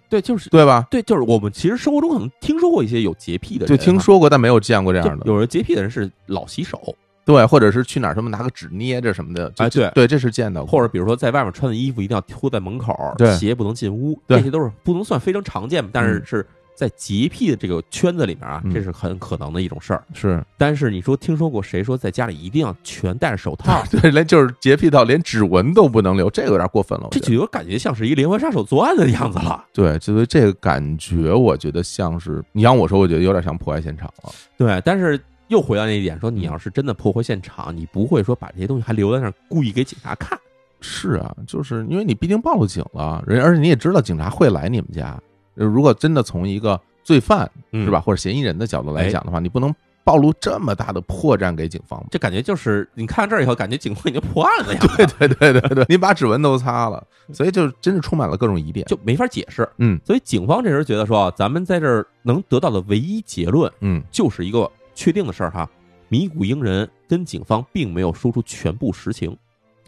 [0.08, 0.86] 对，就是对吧？
[0.90, 5.26] 对，就是我们其实生活中可能听说过一些有洁癖的人就，听说过，但没有见过这样的。
[5.26, 6.94] 有人洁癖的人是老洗手，
[7.28, 20.02] 对，或者是去哪儿什么拿个纸捏着什么的，就哎对对，这是见到过，或者比如说在外面穿的衣服一定要脱在门口，对鞋不能进屋，对这些都是不能算非常常见，但是嗯是在洁癖的这个圈子里面啊，嗯这是很可能的一种事儿。
[20.14, 23.82] 是但是你说听说过谁说在家里一定要全戴着手套？
[23.90, 27.08] 对，连就是洁癖到连指纹都不能留，这个有点过分了。
[27.10, 29.64] 这就有感觉像是一连环杀手作案的样子了。
[29.72, 34.32] 对，就是这个感觉，我觉得像是你让我说，我觉得有点像破坏现场了。
[34.56, 40.38] 对，但是又回到那一点，说你要是真的破坏现场，你不会说把这些东西还留在那儿，故意给警察看。
[40.80, 45.20] 是啊，就是因为你毕竟报了警了，人而且你也知道警察会来你们家。
[45.56, 48.00] 呃如果真的从一个罪犯嗯是吧，？
[48.00, 52.00] 或者嫌疑人的角度来讲的话，你不能暴露这么大的破绽给警方。
[52.12, 58.86] 这感觉就是你看这儿以后，感觉警方已经破案了呀，对对对对对， 你把指纹都擦了，所以就真是充满了各种疑点。
[58.86, 59.68] 就没法解释。
[59.78, 65.70] 嗯所以警方这时候觉得说，咱们在这儿能得到的唯一结论，嗯就是一个确定的事儿哈，
[66.08, 69.34] 米谷英人跟警方并没有说出全部实情，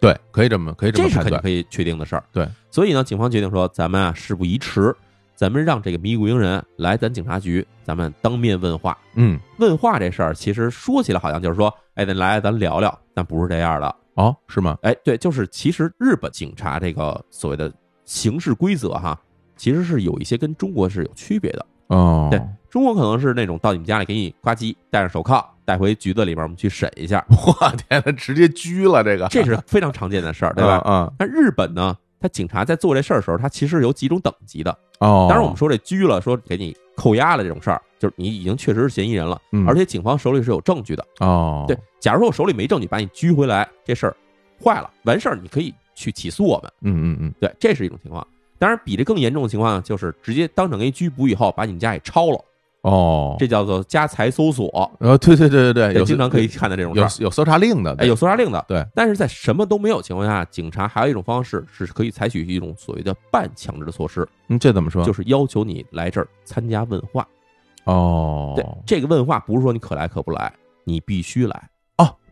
[0.00, 1.24] 对，可以这么可以这这么判断。
[1.24, 2.22] 是肯定可以确定的事儿。
[2.30, 4.94] 对，所以呢，警方决定说，咱们啊事不宜迟，
[5.34, 8.96] 咱们让这个米谷英人来咱警察局，咱们当面问话。
[9.16, 13.96] 嗯，问话这事儿，其实说起来好像就是说，哎，咱来咱聊聊，但不是这样的。
[14.14, 14.78] 哦，是吗？
[14.82, 17.72] 哎，对，就是其实日本警察这个所谓的
[18.04, 19.20] 行事规则哈，
[19.56, 21.66] 其实是有一些跟中国是有区别的。
[21.90, 27.52] 哦，对中国可能是那种到你们家里给你呱唧戴上手铐带回局子里边，我们去审一下， 我
[27.88, 30.82] 天呐，直接拘了这个，这是非常常见的事儿，对吧？
[30.86, 34.70] 嗯，那日本呢，他警察在做这事儿的时候，他其实有几种等级的。
[35.00, 41.04] 哦，当然，我们说这拘了，说给你扣押了这种事儿，就是你已经确实是嫌疑人了，嗯而且警方手里是有证据的。
[41.20, 44.16] 哦，对，假如说我手里没证据，把你拘回来，这事儿
[44.62, 46.70] 坏了，完事儿你可以去起诉我们。
[46.82, 48.24] 嗯嗯嗯，对，这是一种情况。
[48.60, 52.44] 当然，比这更严重的情况呢，就是直接当场给你拘捕以后，把你们家给抄了。
[52.82, 57.26] 哦，这叫做家财搜索，呃，对对对对对，有经常可以看到这种事有。
[57.26, 58.82] 有搜查令的，哎，有搜查令的，对。
[58.94, 65.04] 但是在什么都没有情况下，警察还有一种方式是可以采取一种所谓的半强制的措施，嗯，这怎么说？
[65.04, 67.26] 就是要求你来这儿参加问话。
[67.84, 70.50] 哦，对，这个问话不是说你可来可不来，
[70.84, 71.70] 你必须来。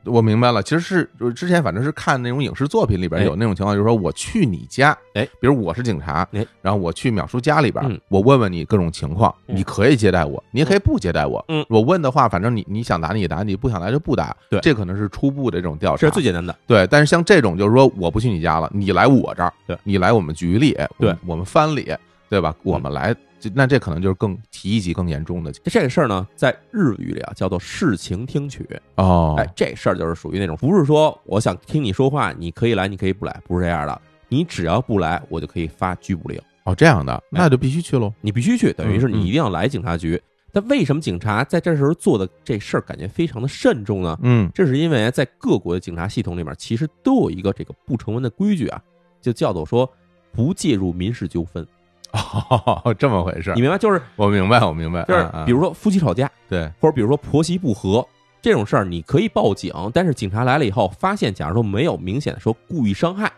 [0.09, 16.55] 哦，我明白了，其实是就是之前反正是看那种影视作品里边哎有那种情况，就是说我去你家，哎，比如我是警察，哎，然后我去淼叔家里边嗯，我问问你各种情况，嗯你可以接待我，你也可以不接待我，嗯我问的话，反正你你想打你打，你不想来就不打，对这可能是初步的这种调查，这是最简单的。
[16.67, 21.95] 对，但是像这种就是说我不去你家了，你来我这儿，对你来我们局里，对我们我们番里，
[22.29, 22.55] 对吧？
[22.63, 28.69] 我们来，这那这可能就是更提一级更严重的这个事儿呢，在日语里啊叫做事情听取。
[28.97, 34.01] 哦，哎，这事儿就是属于那种，不是说我想听你说话，你可以来，你可以不来，不是这样的。
[34.29, 38.13] 你只要不来，我就可以发拘捕令，哦这样的，那就必须去喽。
[38.21, 40.21] 你必须去，等于是嗯你一定要来警察局。
[40.51, 44.19] 但为什么警察在这时候做的这事儿感觉非常的慎重呢？
[44.23, 48.83] 嗯这是因为在各国的警察系统里面，其实都有一个这个不成文的规矩啊，
[49.21, 49.89] 就叫做说
[50.33, 51.67] 不介入民事纠纷。
[52.51, 53.79] 哦，这么回事儿你，明白？
[53.79, 58.07] 就是我明白，我明白，就是比如说夫妻吵架，对，或者比如说婆媳不和
[58.41, 63.31] 这种事儿，你可以报警，但是警察来了以后，发现假如说没有明显的说故意伤害，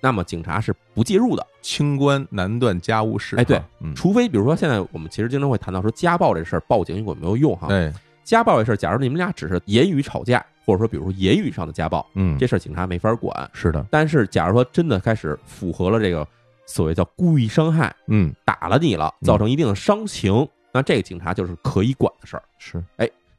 [0.00, 1.46] 那么警察是不介入的。
[1.62, 7.66] 清官难断家务事，哎对，嗯，除非比如说现在我们其实经常会谈到说家暴这事儿，报警有没有用哈？
[7.66, 13.50] 对，家暴这事儿，假如你们俩只是言语吵架，或者说比如说言语上的家暴，嗯，这事儿警察没法管。
[13.52, 16.24] 是的，但是假如说真的开始符合了这个
[16.66, 19.26] 所谓叫故意伤害，嗯，打了你了，嗯。
[19.26, 22.42] 造成一定的伤情，那这个警察就是可以管的事儿。
[22.58, 22.82] 是，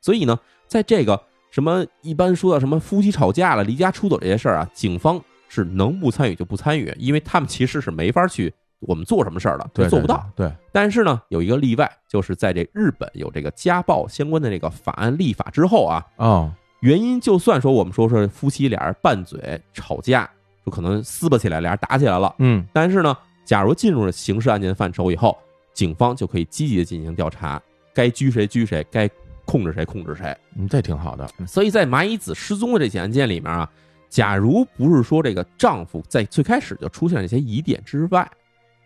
[0.02, 10.26] 所以呢，在这个什么一般说到什么夫妻吵架了、离家出走这些事儿啊，警方是能不参与就不参与，因为他们其实是没法去我们做什么事儿的，对，做不到。
[10.36, 20.30] 对，对，但是呢，有一个例外，就是在这日本有这个家暴相关的这个法案立法之后啊，哦，原因就算说我们说是夫妻俩人拌嘴吵架，
[20.68, 25.38] 就可能撕巴起来，俩人打起来了，嗯，但是呢，假如进入了刑事案件范畴以后，
[25.74, 27.62] 警方就可以积极的进行调查，
[27.94, 29.10] 该拘谁拘谁，该
[29.46, 30.36] 控制谁控制谁。
[30.58, 33.72] 嗯，这挺好的，所以在麻衣子失踪的这起案件里面啊，
[34.10, 38.30] 假如不是说这个丈夫在最开始就出现了一些疑点之外，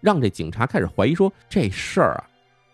[0.02, 2.24] 让这警察开始怀疑说这事儿啊，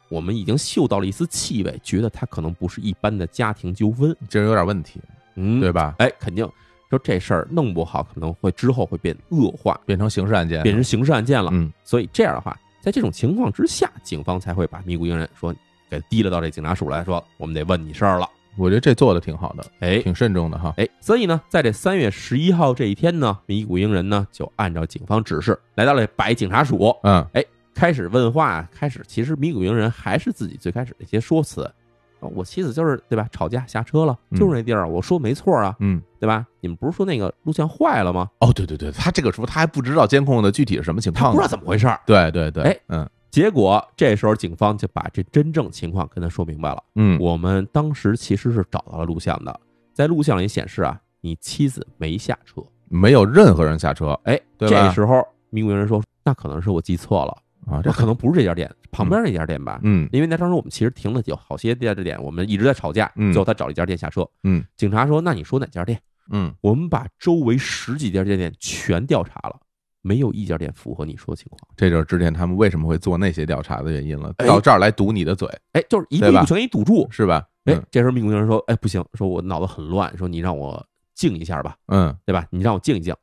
[0.09, 4.99] 我们已经嗅到了一丝气味，觉得他可能不是一般的家庭纠纷，这人有点问题，
[5.35, 5.95] 嗯，对吧？
[5.99, 6.45] 哎，肯定
[6.89, 11.49] 说这事儿弄不好，可能会之后会变恶化，变成刑事案件，变成刑事案件了。
[11.53, 15.53] 嗯，所以这样的话，在这种情况之下，警方才会把咪咕英人说
[15.89, 18.29] 给提了到这警察署来说，我们得问你事儿了。
[18.55, 20.73] 我觉得这做的挺好的，哎，挺慎重的哈。
[20.77, 27.45] 哎，所以呢，在这三月十一号这一天呢，米谷英人呢就按照警方指示来到了白警察署，嗯，哎
[27.75, 28.67] 开始问话。
[28.73, 31.71] 开始，其实米谷英人还是自己最开始的一些说辞。
[32.19, 33.27] 啊我妻子就是对吧？
[33.31, 36.45] 吵架下车了，嗯就是那地儿，我说没错啊，嗯，对吧？
[36.61, 38.29] 你们不是说那个录像坏了吗？
[38.39, 41.99] 哦，对对对，他这个时候他还不知道监控的具体是什么情况，他不知道怎么回事儿。
[42.05, 46.83] 对对对，哎，嗯结果这时候警方就把这真正情况跟他说明白了。
[46.95, 49.59] 嗯，我们当时其实是找到了录像的，
[49.93, 52.63] 在录像里显示啊，你妻子没下车。
[52.89, 57.37] 没有任何人下车哎，这时候迷谷营人说，那可能是我记错了，
[57.69, 59.79] 啊，这这可能不是这家店，旁边那家店吧。
[59.83, 64.27] 嗯因为那当时我们其实停了有好些家店，我们一直在吵架，嗯最后他找了一家店下车。
[64.43, 65.99] 嗯警察说：“那你说哪家店？”
[66.31, 69.57] 嗯，我们把周围十几家店全调查了，
[70.01, 71.59] 没有一家店符合你说的情况。
[71.75, 77.07] 这就是之前他们为什么会做那些调查的原因了，哎到这儿来堵你的嘴，哎，就是一步对吧一步全给你堵住。
[77.11, 77.45] 是吧？
[77.65, 82.45] 哎嗯，这时候迷谷营人说：“哎，不行，说我脑子很乱，说你让我静一下吧，嗯对吧？
[82.49, 83.13] 你让我静一静。”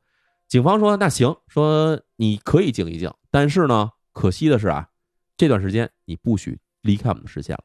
[0.48, 4.88] 警方说：“那行，说你可以静一静，但是呢，可惜的是啊，
[5.36, 7.64] 这段时间你不许离开我们的视线了。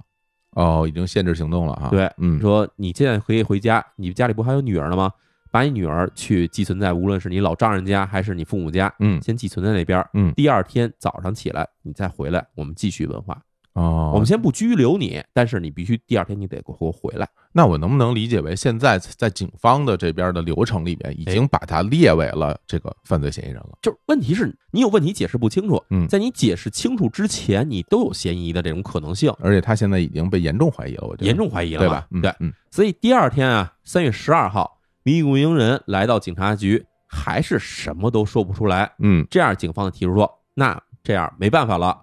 [0.52, 1.88] 哦，已经限制行动了哈。
[1.90, 5.10] 对嗯说你现在可以回家，你家里不还有女儿呢吗？
[5.52, 10.04] 把你女儿去寄存在无论是你老丈人家还是你父母家，嗯先寄存在那边。
[10.14, 13.42] 嗯第二天早上起来你再回来，我们继续问话。
[13.74, 17.28] 哦，我们先不拘留你，但是你必须第二天你得给我回来。
[17.52, 23.78] 那我能不能理解为现在在警方的这边的流程里边，已经把他列为了这个犯罪嫌疑人了？
[23.82, 32.08] 就是问题是你有问题解释不清楚，嗯在你解释清楚之前，你都有嫌疑的这种可能性，而且他现在已经被严重怀疑了，我觉得严重怀疑了对吧？
[32.12, 38.92] 嗯对，嗯所以第二天啊，三月十二号，迷谷营人来到警察局，还是什么都说不出来。
[39.00, 41.98] 嗯这样，警方提出说：“那这样没办法了，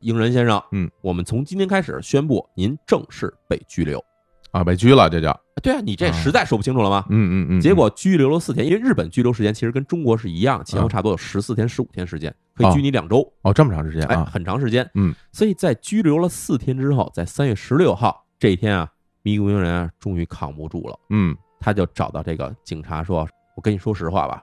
[0.00, 4.02] 营人先生，嗯，我们从今天开始宣布您正式被拘留。
[4.50, 7.04] 啊，被拘了，这叫对啊，你这实在说不清楚了吗？
[7.10, 7.60] 嗯嗯嗯。
[7.60, 13.30] 结果拘留了四天，因为日本拘留时间其实跟中国是一样，前后差不多有十四天、十五天时间，可以拘你两周。
[13.42, 14.24] 哦，这么长时间哎，啊！
[14.24, 14.88] 很长时间。
[14.94, 18.90] 嗯，所以在拘留了四天之后，在三月十六号这一天啊，
[19.22, 24.42] 迷宫英人啊终于扛不住了，嗯他就找到这个警察说：“我跟你说实话吧，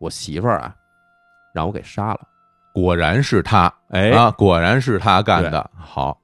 [0.00, 0.74] 我媳妇儿啊
[1.52, 2.20] 让我给杀了。
[2.76, 4.10] 果然是他，哎。
[4.10, 5.70] 啊，果然是他干的。
[5.74, 6.20] 好，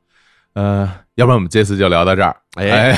[0.53, 2.95] 呃，要不然我们这次就聊到这儿，哎。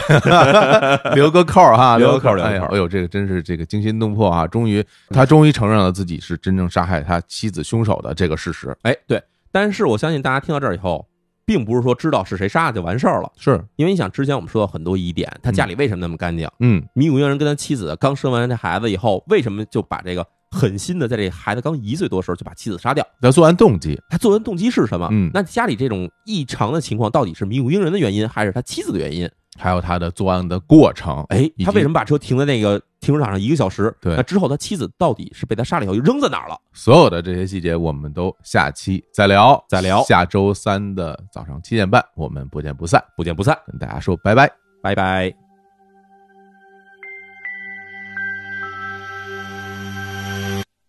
[1.15, 2.19] 留个扣儿哈，留个。
[2.19, 2.67] 扣儿留个扣儿。
[2.67, 4.45] 哎呦哎呦，这个真是这个惊心动魄啊！
[4.45, 8.77] 终于，他终于承认了自己是真正杀害他妻子凶手的这个事实。
[8.83, 11.07] 哎，对，但是我相信大家听到这儿以后，
[11.47, 16.51] 并不是说知道是谁杀的就完事儿了，是，因为你想，之前我们说到很多疑点，他家里为什么那么干净？
[16.59, 16.83] 嗯。
[16.95, 23.07] 迷谷英人跟他妻子刚生完这孩子以后，为什么就把这个狠心的在这孩子刚一岁多的时候就把妻子杀掉？
[23.21, 25.09] 那作案动机，他作案动机是什么？
[25.11, 29.29] 嗯那家里这种异常的情况，到底是迷雾英人的原因，还是他妻子的原因？
[29.57, 31.25] 还有他的作案的过程。
[31.29, 33.95] 哎，他为什么把车停在那个停车场上一个小时？
[34.01, 36.57] 对那之后他妻子到底是被他杀了以后又扔在哪儿了？
[36.73, 43.03] 所有的这些细节，我们都下期再聊，再聊下周三的早上七点半，我们不见不散。
[43.17, 44.51] 不见不散，跟大家说拜拜。
[44.83, 45.44] 拜拜。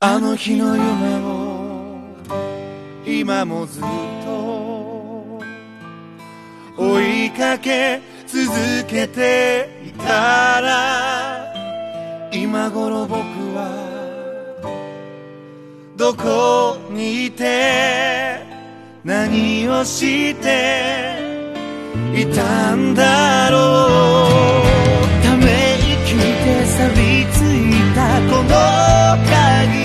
[0.07, 1.97] あの日の夢を
[3.07, 3.83] 今もずっ
[4.23, 5.41] と
[6.77, 8.45] 追いかけ続
[8.87, 11.51] けていたら
[12.31, 13.17] 今頃僕
[13.55, 13.71] は
[15.97, 18.39] どこにいて
[19.03, 21.17] 何をして
[22.13, 28.49] いたんだろうため息で錆びついたこの
[29.31, 29.74] 鍵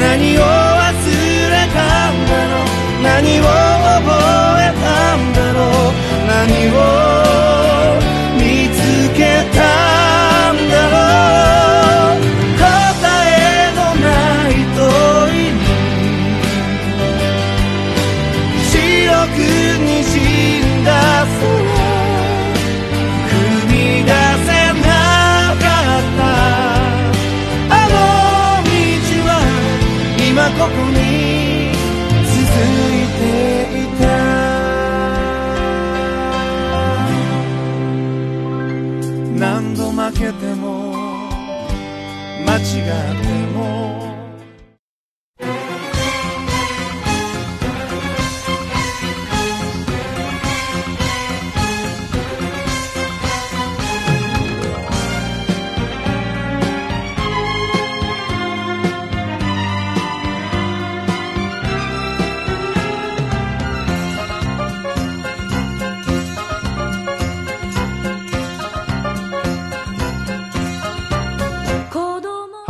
[0.00, 0.94] 何を忘
[1.50, 3.02] れたんだろう。
[3.02, 4.12] 何を覚
[4.60, 5.96] えたんだろう。
[6.26, 7.07] 何を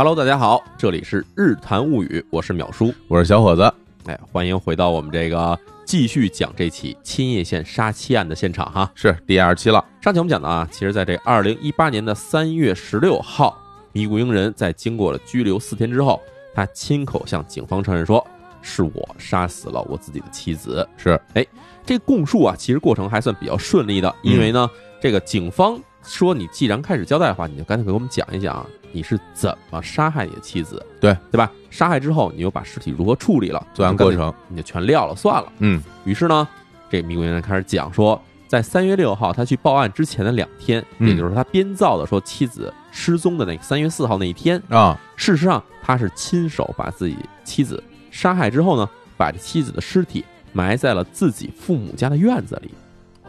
[0.01, 2.93] Hello，大家好，这里是日谈物语，我是淼叔。
[3.09, 3.69] 我是小伙子，
[4.05, 8.89] 哎，欢迎回到我们这个继续讲这起青叶县杀妻案的现场哈。
[8.95, 9.83] 是第二期了。
[9.99, 13.57] 上期我们讲的啊，其实在这二零一八年的三月十六号，
[13.91, 16.21] 米谷英人在经过了拘留四天之后，
[16.55, 18.25] 他亲口向警方承认说，
[18.61, 20.87] 是我杀死了我自己的妻子。
[20.95, 21.45] 是哎，
[21.85, 24.69] 这供述啊，其实过程还算比较顺利的，因为呢，
[25.01, 31.51] 这个警方说你既然开始交代的话，你就赶紧给我们讲一讲啊，你是怎么杀害你的妻子，对对吧？
[31.69, 35.51] 杀害之后，你又把尸体如何处理了，作案过程，你就全撂了算了。
[35.59, 36.47] 嗯于是呢，
[36.89, 52.71] 这迷谷人开始讲说，在三月六号他去报案之前的两天，嗯也就是他编造的说妻子失踪的那个三月四号那一天，啊，事实上他是亲手把自己妻子杀害之后呢，把这妻子的尸体埋在了自己父母家的院子里。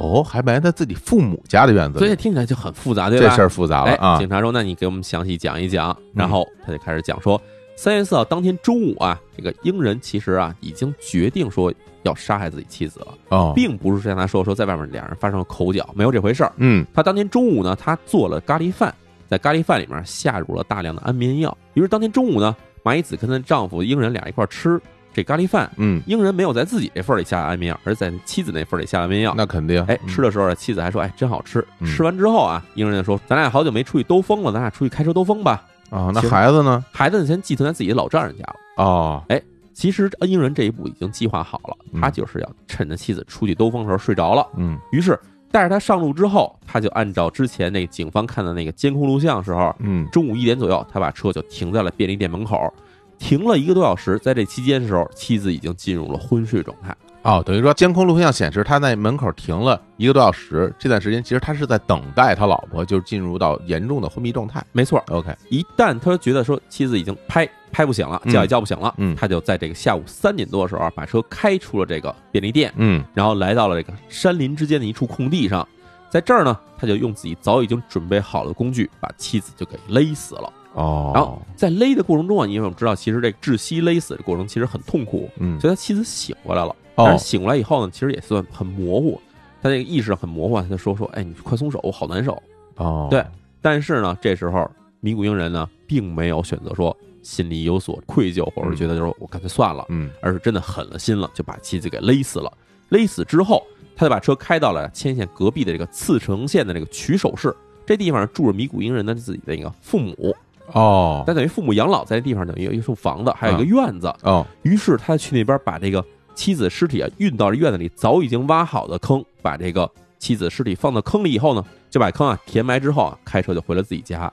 [0.01, 3.29] 哦，还埋在自己父母家的院子里，所以听起来就很复杂，对吧？
[3.29, 4.19] 这事儿复杂了。
[4.19, 7.41] 警察说：“那你给我们详细讲一讲。”然后他就开始讲说，
[7.77, 11.73] 三月四号当天中午啊，这个英人其实啊已经决定说
[12.03, 16.53] 要杀害自己妻子了，哦，并不是像他说说在外面两人发生了口角，没有这回事儿。
[16.57, 18.95] 嗯他当天中午呢，他做了咖喱饭，
[19.29, 21.55] 在咖喱饭里面下入了大量的安眠药。
[21.75, 24.81] 于是当天中午呢，麻衣子跟她丈夫英人俩一块儿吃，
[25.13, 29.35] 这咖喱饭，嗯，英人没有在自己这份儿里下安眠药，而在妻子那份儿里下安眠药。
[29.37, 35.65] 那肯定，哎，嗯吃的时候呢，妻子还说：“哎，真好吃。”嗯吃完之后啊，英人就说：“咱俩好久没出去兜风了，咱俩出去开车兜风吧。
[35.91, 38.55] 啊，那孩子呢？”孩子呢，先寄存在自己的老丈人家了。
[38.85, 39.41] 哦，哎
[39.73, 44.47] 其实英人这一步已经计划好了，嗯他就是要趁着妻子出去兜风的时候睡着了。
[44.59, 45.19] 嗯于是
[45.51, 52.73] 带着他上路之后，他就按照之前那个警方看的那个监控录像的时候，嗯，中午一点左右，他把车就停在了便利店门口，
[53.21, 54.19] 停了一个多小时。
[54.19, 56.97] 在这期间的时候，妻子已经进入了昏睡状态。
[57.23, 64.65] 哦，等于说监控录像显示他在门口停了一个多小时，这段时间其实他是在等待他老婆就是进入到严重的昏迷状态。
[64.73, 75.69] 没错，OK，一旦他觉得说妻子已经拍拍不醒了，嗯叫也叫不醒了，嗯他就在这个下午三点多的时候啊把车开出了这个便利店，嗯然后来到了这个山林之间的一处空地上，
[76.09, 80.51] 在这儿呢，他就用自己早已经准备好的工具把妻子就给勒死了。
[80.75, 86.75] 哦，然后在勒的过程中啊，因为我们知道，其实这窒息勒死的过程其实很痛苦，嗯所以他妻子醒过来了。
[86.97, 89.19] 哦但是醒过来以后呢，其实也算很模糊，
[89.63, 92.41] 他这个意识很模糊啊，他就说说，哎，你快松手，我好难受。
[92.77, 93.25] 哦，对
[93.63, 102.53] 但是呢，这时候米谷英人呢，并没有选择说心里有所愧疚，或者觉得就是我干脆算了，嗯而是真的狠了心了，就把妻子给勒死了。
[102.91, 103.63] 勒死之后，
[103.97, 107.55] 他就把车开到了千县隔壁的这个茨城县的这个取手市，
[107.87, 110.35] 这地方住着米谷英人的自己的一个父母，
[110.75, 114.13] 哦但等于父母养老在那地方等于有一处房子，还有一个院子。
[114.23, 116.05] 哦于是他去那边把这个
[116.35, 124.33] 妻子尸体啊运到了院子里早已经挖好的坑，把这个妻子尸体放到坑里以后呢，就把坑啊填埋之后啊，开车就回了自己家。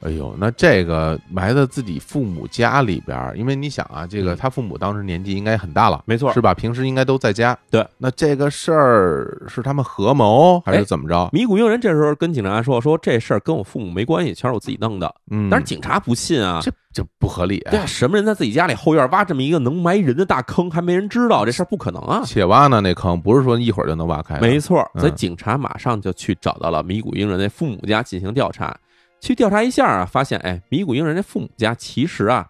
[0.00, 6.54] 哎呦，那这个埋在自己父母家里边儿，因为你想啊，这个嗯他父母当时年纪应该很大了，没错是吧？
[6.54, 7.58] 平时应该都在家。
[7.68, 11.28] 对，那这个事儿是他们合谋还哎是怎么着？
[11.32, 17.58] 米谷英人这时候跟警察说：“说这事儿跟我父母没关系，全是我自己弄的。”嗯，但是警察不信啊，这这不合理。
[17.68, 22.22] 对啊，什么人在自己家里后院挖这么一个能埋人的大坑，还没人知道，这事儿不可能啊！
[22.24, 24.38] 且挖呢，那坑不是说一会儿就能挖开。
[24.38, 28.76] 没错，嗯所以警察马上就去找到了米谷英人的父母家进行调查。
[29.20, 32.46] 去调查一下啊，发现哎，米谷英人的父母家其实啊，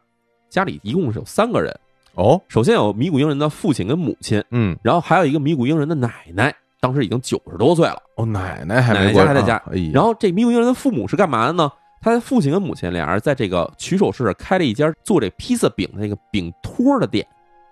[0.48, 1.74] 家里一共是有三个人。
[2.14, 8.02] 哦，首先有米谷英人的父亲跟母亲，嗯，然后还有一个米谷英人的奶奶，当时已经九十多岁了。
[8.16, 9.62] 哦，奶奶还奶奶没过家还在家
[9.92, 11.70] 然后这米谷英人的父母是干嘛的呢？
[12.00, 17.26] 他的父亲跟母亲俩人在这个曲首市开了一家做这披萨饼的那个饼托的店，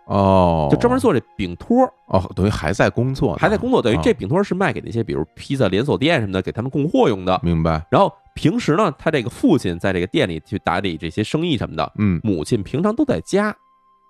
[0.06, 1.84] 哦，就专门做这饼托。
[2.06, 7.40] 哦，等于还在工作，还在工作，等于啊这饼托是卖给那些比如披萨连锁店什么的，给他们供货用的。
[7.42, 7.84] 明白？
[7.88, 13.56] 然后平时呢，他这个父亲在这个店里去打理这些生意什么的，嗯，母亲平常都在家，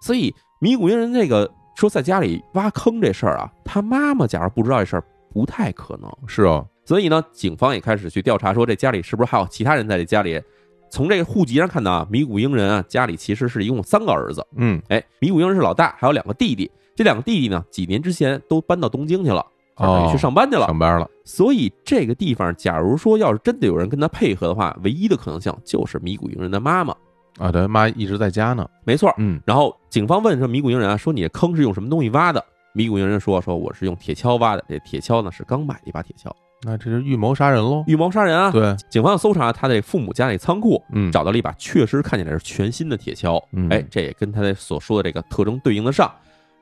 [0.03, 6.12] 所以米谷英人这个说在家里挖坑这事儿啊，他妈妈假如不知道这事儿，不太可能。
[6.27, 10.43] 是哦，所以呢，警方也开始去调查，说这家里是不是还有其他人在这家里。
[10.91, 16.70] 从这个户籍上看到啊，米谷英人啊家里其实是一共三个儿子，嗯，哎，米谷英人是老大，还有两个弟弟。
[16.95, 19.45] 这两个弟弟呢，几年之前都搬到东京去了，
[19.77, 20.66] 哦等于去上班去了。
[20.66, 26.95] 上班了，所以这个地方，假如说要是真的有人跟他配合的话，唯一的可能性就是米谷英人的妈妈。
[27.39, 29.12] 啊，对妈一直在家呢，没错。
[29.18, 32.43] 嗯，然后警方问说米谷英人啊，说你这坑是用什么东西挖的？
[32.72, 36.31] 米谷英人说说我是用铁锹挖的，这铁锹呢是刚买的一把铁锹，
[36.62, 37.85] 那这是预谋杀人喽？
[37.87, 38.51] 预谋杀人啊！
[38.51, 46.11] 对，警方搜查他的父母家里仓库，嗯，找到了一把确实看起来是全新的铁锹，嗯哎，这也跟他的所说的这个特征对应得上。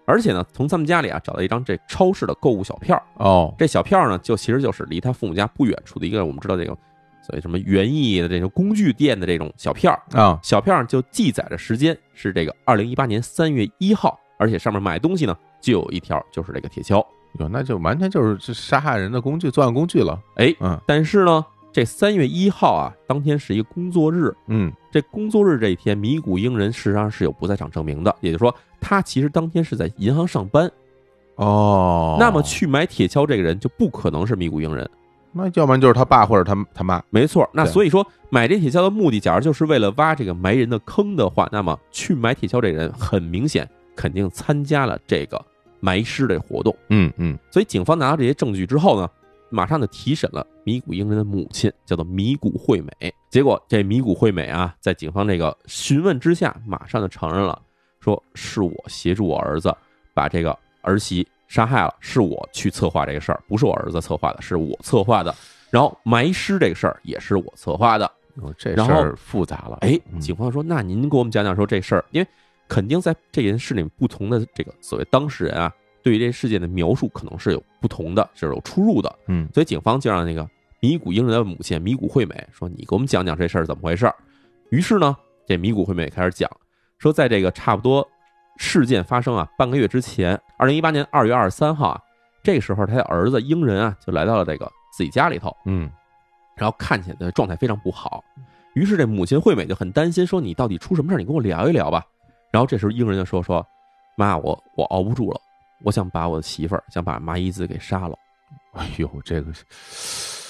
[0.06, 6.76] 而且呢，从他们家里啊找到一张这超市的购物小票，哦，这小票呢，就其实就是离他父母家不远处的一个我们知道这个
[7.22, 17.04] 所谓什么园艺的这种工具店的这种小票，啊，小票上就记载着时间是这个二零一八年三月一号，而且上面买东西呢就有一条就是这个铁锹，
[17.38, 20.78] 哟，那就完全就是这杀害人的工具，作案工具了，哎，嗯。
[20.86, 21.42] 但是呢，
[21.72, 30.70] 这三月一号啊，当天是一个工作日，嗯，这工作日这一天，米谷英人实际上是有不在场证明的，也就是说，他其实当天是在银行上班。
[31.34, 34.88] 哦，那么去买铁锹这个人就不可能是米谷英人，
[35.32, 37.50] 那要不然就是他爸或者他他妈，没错。
[37.52, 45.44] 那所以说，买这铁锹的目的，假如就是为了挖这个埋人的坑的话，那么去买铁锹这个人很明显肯定参加了这个
[45.80, 46.72] 埋尸的活动。
[46.90, 49.10] 嗯嗯，所以警方拿到这些证据之后呢，
[49.54, 53.14] 马上就提审了米谷英人的母亲，叫做米谷惠美。
[53.30, 57.60] 结果这米谷惠美啊，在警方这个询问之下，马上就承认了，
[58.00, 59.74] 说是我协助我儿子
[60.12, 65.34] 把这个儿媳杀害了，是我去策划这个事儿，不是我儿子策划的，是我策划的。
[65.70, 68.10] 然后埋尸这个事儿也是我策划的。
[68.42, 72.28] 哟这事儿复杂了，哎，嗯警方说，那您给我们讲讲说这事儿，因为
[72.66, 75.72] 肯定在这件事里面，不同的这个所谓当事人啊，
[76.04, 79.12] 对于这事件的描述可能是有不同的，是有出入的。
[79.26, 80.48] 嗯所以警方就让那个
[80.80, 84.14] 米谷英人的母亲米谷惠美说：“你给我们讲讲这事儿怎么回事儿。”
[84.70, 86.48] 于是呢，这米谷惠美开始讲，
[86.98, 88.06] 说在这个差不多
[88.58, 92.00] 事件发生啊半个月之前，二零一八年二月二十三号啊，
[92.42, 95.90] 这个时候他的儿子英人啊就来到了这个自己家里头，嗯
[96.54, 98.22] 然后看起来的状态非常不好。
[98.74, 101.18] 于是这母亲惠美就很担心，说：“你到底出什么事儿？
[101.18, 102.04] 你跟我聊一聊吧。”
[102.52, 103.64] 然后这时候英人就说：“说
[104.16, 105.40] 妈，我我熬不住了，
[105.84, 108.16] 我想把我的媳妇儿，想把麻衣子给杀了。
[108.72, 109.52] 哎呦，这个”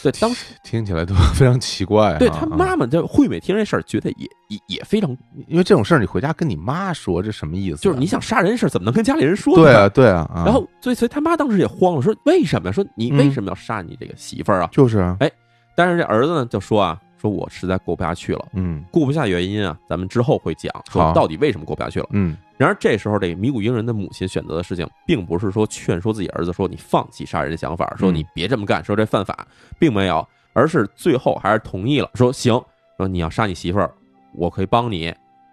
[0.02, 2.18] 对，当时听起来都 非常奇怪啊。
[2.18, 5.10] 对他啊妈妈这惠美听这事儿，觉得也也也非常，
[5.48, 7.80] 因为这种事儿你回家跟你妈说，这什么意思啊？
[7.82, 9.62] 就是你想杀人的事儿，怎么能跟家里人说呢？
[9.62, 12.72] 对啊，对啊，啊然后，所以所以他妈当时也慌了，说为什么呀？
[12.72, 14.68] 说你嗯为什么要杀你这个媳妇儿啊？
[14.72, 15.30] 就是啊，哎
[15.76, 22.06] 但是这儿子呢就说啊，说我实在过不下去了，嗯过不下原因啊，咱们之后会讲，说到底为什么过不下去了。
[22.10, 29.46] 嗯然而这时候，这个米谷英人的母亲选择的事情，并不是说劝说自己儿子说你放弃杀人的想法，说你别这么干，说这犯法，
[29.78, 32.62] 并没有，而是最后还是同意了，说行，
[32.98, 33.90] 说你要杀你媳妇儿，
[34.34, 35.06] 我可以帮你。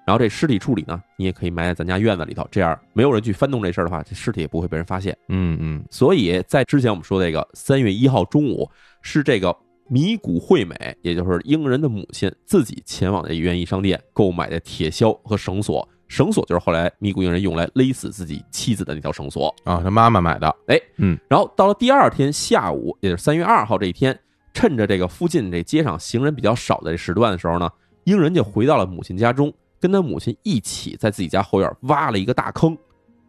[0.04, 5.16] 然后这尸体处理呢，你也可以埋在咱家院子里头，这样没有人去翻动这事儿的话，这尸体也不会被人发现。
[5.30, 8.70] 嗯嗯所以在之前我们说这个三月一号中午，
[9.02, 9.56] 是这个
[9.92, 19.54] 米谷惠美，也就是英人的母亲自己前往的园艺商店购买的铁锹和绳索，绳索就是后来米谷英人用来勒死自己妻子的那条绳索。
[19.66, 24.18] 啊，他妈妈买的，哎，嗯然后到了第二天下午，也就是三月二号这一天，
[24.54, 27.70] 趁着这个附近这街上行人比较少的这时段的时候呢，
[28.06, 32.78] 英人就回到了母亲家中，跟他母亲一起在自己家后院挖了一个大坑。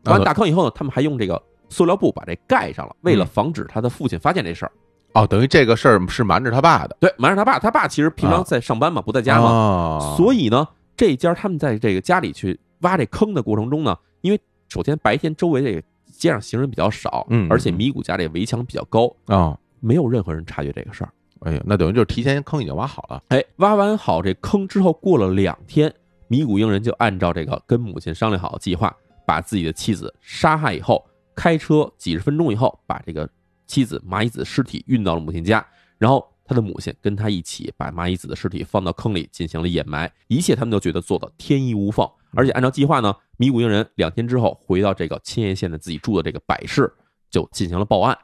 [0.04, 4.70] 挖完大坑以后呢，他们还用这个塑料布把这盖上了，为了防止他的父亲发现这事儿。
[5.14, 21.10] 哦，等于这个事儿是瞒着他爸的，对，瞒着他爸，他爸其实平常在上班嘛，不在家嘛，嘛所以呢，这家他们在这个家里去挖这坑的过程中呢，因为首先白天周围这个街上行人比较少，嗯嗯而且米谷家这围墙比较高，啊，没有任何人察觉这个事儿。
[21.40, 25.92] 哎呀，那等于就是提前坑已经挖好了，哎，挖完好这坑之后，过了两天，
[26.28, 28.94] 米谷英人就按照这个跟母亲商量好的计划，
[29.26, 31.04] 把自己的妻子杀害以后，
[31.34, 33.28] 开车几十分钟以后，把这个
[33.72, 35.66] 妻子麻衣子的尸体运到了母亲家，
[35.96, 46.92] 然后他的母亲跟他一起把麻衣子的尸体放到坑里进行了掩埋，一切他们都觉得做的天衣无缝，而且按照计划呢，米谷英人两天之后回到这个千叶县的自己住的这个百市，
[47.30, 48.14] 就进行了报案。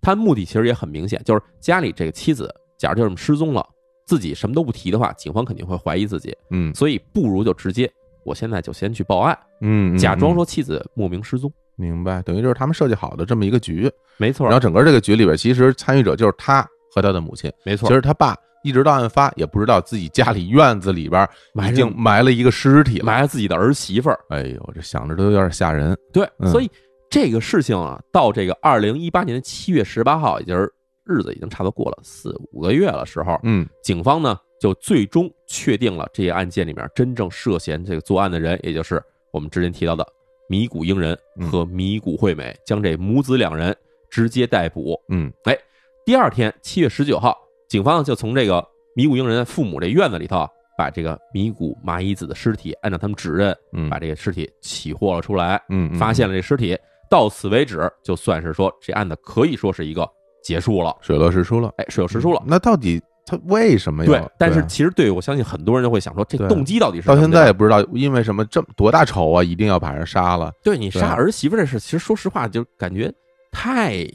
[0.00, 3.62] 他目的其实也很明显，就是家里这个妻子，假如就这么失踪了，
[4.06, 7.92] 自己什么都不提的话，警方肯定会怀疑自己，嗯所以不如就直接，
[8.24, 11.52] 我现在就先去报案，嗯假装说妻子莫名失踪。
[11.76, 21.28] 明白，等于就是他们设计好的这么一个局，没错然后整个这个局里边，其实参与者就是他和他的母亲，没错其，实他爸一直到案发也不知道自己家里院子里边
[21.70, 24.18] 已经埋了一个尸体了，埋了自己的儿媳妇儿。
[24.30, 26.70] 哎呦，这想着都有点吓人，对，嗯所以
[27.10, 30.72] 这个事情啊，到这个二零一八年的七月十八号，也就是
[31.04, 39.00] 日子已经差不多过了四五个月了时候，嗯警方呢就最终确定了这些案件里面真正涉嫌这个作案的人，也就是
[39.30, 40.04] 我们之前提到的
[40.48, 41.18] 米谷英人
[41.50, 43.76] 和米谷惠美，将这母子两人
[44.10, 45.00] 直接逮捕。
[45.08, 45.56] 嗯哎
[46.04, 47.36] 第二天，七月十九号，
[47.68, 56.78] 警方就从这个米谷英人父母这院子里头啊，把这个米谷麻衣子的尸体，按照他们指认，嗯，把这个尸体起获了出来，嗯嗯发现了这尸体。
[57.10, 60.08] 到此为止，就算是说这案子可以说是一个
[60.42, 62.40] 结束了，水落石出了，哎，水落石出了。
[62.46, 64.12] 那到底他为什么要？
[64.12, 70.52] 对，但是啊其实对我相信很多人就会想说，这对动机到底是到现在也不知道因为什么这么多大仇啊，一定要把人杀了。
[70.62, 73.12] 对你杀儿媳妇这事，其实说实话，就感觉
[73.50, 74.06] 太，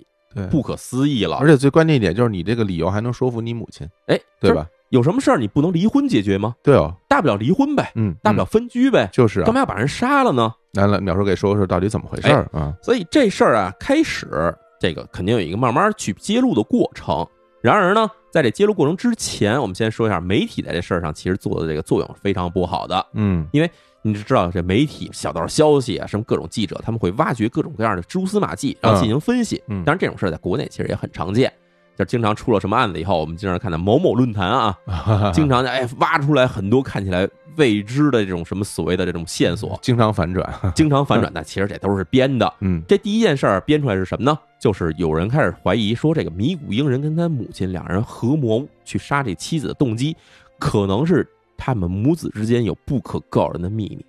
[0.49, 1.35] 不可思议了。
[1.37, 4.53] 而且最关键一点就是你这个理由还能说服你母亲，哎，对？
[4.53, 4.65] 吧？
[4.91, 6.53] 有什么事儿你不能离婚解决吗？
[6.61, 9.53] 对哦，大不了离婚呗，嗯，大不了嗯分居呗，就是啊干。
[9.53, 10.53] 嘛要把人杀了呢？
[10.73, 12.73] 来了，淼叔给说说到底怎么回事儿啊？
[12.83, 17.25] 所以这事儿啊，开始这个肯定有一个慢慢去揭露的过程。
[17.61, 23.05] 然而呢，在这揭露过程之前，我们先说一下媒体在这事儿上其实做的这个作用是非常不好的。
[23.13, 23.69] 嗯因为
[24.01, 29.61] 你就知道这媒体小道消息啊，什么各种记者，他们会挖掘各种各样的蛛丝马迹，然后进行分析。
[29.67, 31.53] 嗯当然这种事儿在国内其实也很常见，
[31.97, 34.77] 就经常出了什么案子以后，我们经常看到某某论坛啊，
[35.33, 37.27] 经常哎挖出来很多看起来
[37.57, 42.51] 未知的这种什么所谓的这种线索， 经常反转， 经常反转，但其实这都是编的。
[42.59, 44.37] 嗯这第一件事儿编出来是什么呢？
[44.59, 50.15] 就是有人开始怀疑说，这个米谷英人跟他母亲两人合谋去杀这妻子的动机，
[50.59, 51.27] 可能是
[51.57, 54.05] 他们母子之间有不可告人的秘密。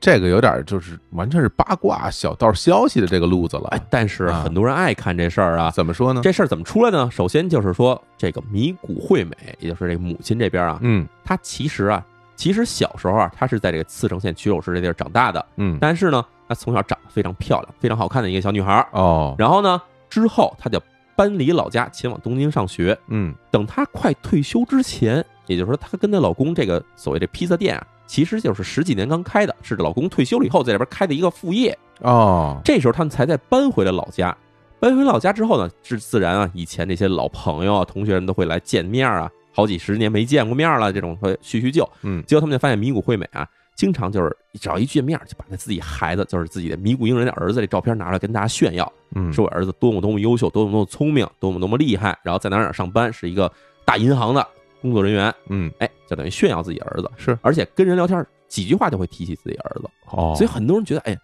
[0.00, 5.70] 这个有点就是完全是八卦小道消息的这个路子了哎。，但是啊很多人爱看这事儿啊。
[5.72, 6.20] 怎么说呢？
[6.22, 7.10] 这事儿怎么出来的呢？
[7.10, 12.04] 首先就是说，这个米谷惠美，也就是这个母亲这边啊，嗯她其实啊，
[12.36, 18.88] 其实小时候啊，她是在这个茨城县曲手市这地儿长大的，嗯但是呢，她从小长得非常漂亮，非常好看的一个小女孩儿。
[18.92, 20.80] 哦然后呢，之后她就
[21.16, 22.96] 搬离老家，前往东京上学。
[23.08, 31.78] 嗯等她快退休之前，也就是说，她跟她老公这个所谓的披萨店啊其实就是十几年刚开的，是老公退休了以后在这边开的一个副业。
[32.00, 34.36] 哦，这时候他们才再搬回了老家。
[34.80, 41.88] 搬回老家之后呢，是自然啊，以前那些老朋友啊、同学们都会来见面啊，好几十年没见过面了，这种会叙叙旧。
[42.02, 53.50] 嗯结果他们就发现米谷惠美啊，经常就是只要一见面就把那自己孩子，就是自己的米谷英人的儿子这照片拿出来跟大家炫耀，嗯，说我儿子多么多么优秀，多么多么聪明，多么多么厉害，然后在哪哪上班，是一个
[53.84, 54.46] 大银行的
[54.80, 55.72] 工作人员，嗯。
[55.78, 57.38] 哎，就等于炫耀自己儿子，是。
[57.42, 61.18] 而且跟人聊天几句话就会提起自己儿子，哦，所以很多人觉得，哎，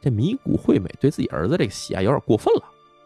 [0.00, 2.62] 这米谷惠美对自己儿子这个喜爱有点过分了，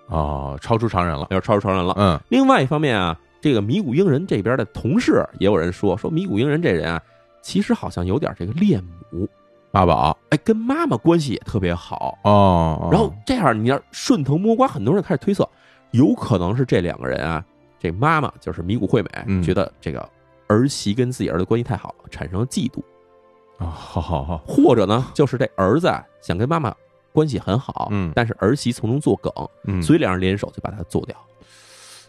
[0.09, 1.23] 哦，超出常人了。
[1.23, 1.95] 有点超出常人了。
[1.97, 2.21] 嗯。
[2.29, 7.01] 另外一方面啊，这个米谷英人这边的同事也有人说，说米谷英人这人啊，
[7.43, 9.29] 其实好像有点这个恋母，
[9.71, 10.17] 妈宝。
[10.29, 12.19] 哎，跟妈妈关系也特别好。
[12.25, 15.49] 哦，然后这样，你要顺藤摸瓜，很多人开始推测，
[15.93, 17.45] 有可能是这两个人啊，
[17.85, 20.09] 这妈妈就是米谷惠美，嗯觉得这个
[20.47, 22.79] 儿媳跟自己儿子关系太好了，产生了嫉妒，
[23.59, 26.75] 啊，好好好，或者呢，就是这儿子啊想跟妈妈
[27.13, 29.31] 关系很好，嗯但是儿媳从中作梗，
[29.65, 31.15] 嗯，所以两人联手就把他做掉。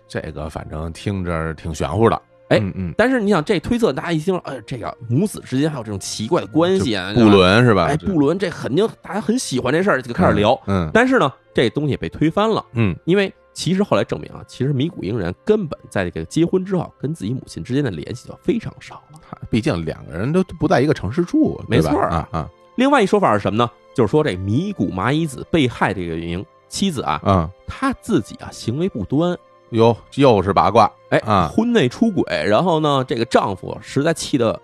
[0.08, 2.22] 这个反正听着挺玄乎的。
[2.48, 7.84] 哎嗯嗯，但是你想，这推测大家一听，哎，这个母子之间还有这种奇怪的关系啊，不对吧，伦是吧？
[7.88, 10.58] 哎，不伦，这肯定大家很喜欢这事儿，就开始聊。
[10.68, 19.20] 嗯但是呢，这东西被推翻了，嗯因为其实后来证明啊，其实米谷英人根本在这个结婚之后跟自己母亲之间的联系就非常少了。
[19.32, 22.10] 嗯，毕竟两个人都不在一个城市住，没错儿。
[22.10, 22.50] 啊啊。
[22.76, 23.72] 另外一说法是什么呢？
[23.96, 29.38] 就是说这米谷麻衣子被害这个名妻子啊，嗯，她自己啊行为不端，
[29.70, 30.92] 哟，又是八卦。
[31.10, 31.48] 哎啊。
[31.48, 34.62] 婚内出轨，然后呢，这个丈夫实在气得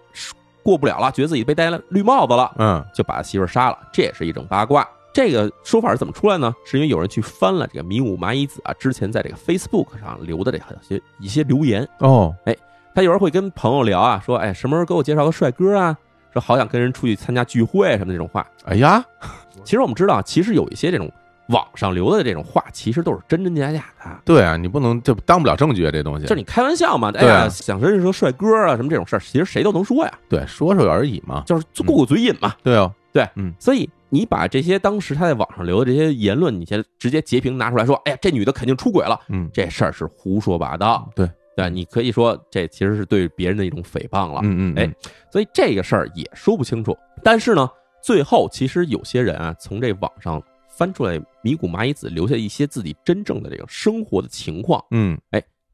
[0.61, 2.85] 过不了了，觉得自己被戴了绿帽子了，嗯。
[2.93, 4.85] 就把媳妇杀了，这也是一种八卦。
[5.13, 6.53] 这个说法是怎么出来呢？
[6.65, 12.55] 是因为有人去翻了这个迷雾麻衣子啊之前在这个 Facebook 上留的这些一些留言，哦哎
[12.93, 15.97] 他有时候会跟朋友聊啊，说哎什么时候给我介绍个帅哥啊，
[16.33, 18.45] 说好想跟人出去参加聚会什么的这种话。
[18.65, 19.03] 哎呀，
[19.63, 21.11] 其实我们知道啊，其实有一些这种
[21.47, 24.09] 网上留的这种话，其实都是真真假假的。
[24.23, 31.43] 对啊，你不能这当不了证据啊，这东西就是你开玩笑嘛，哎呀，想认识个帅哥啊，什么这种事儿，其实谁都能说呀，对说说而已嘛。
[31.45, 32.53] 就是过过嘴瘾嘛。
[32.63, 41.09] 对哦，对，嗯所以你把这些当时他在网上留的这些言论，你先直接截屏拿出来说，哎呀，这女的肯定出轨了，嗯这事儿是胡说八道。
[41.15, 44.41] 对对，你可以说这其实是对别人的一种诽谤了。
[44.43, 44.93] 嗯嗯，哎，
[45.31, 46.97] 所以这个事儿也说不清楚。
[47.23, 47.69] 但是呢，
[48.03, 55.17] 最后其实有些人啊，从这网上翻出来米谷麻衣子留下一些自己真正的这个生活的情况，嗯，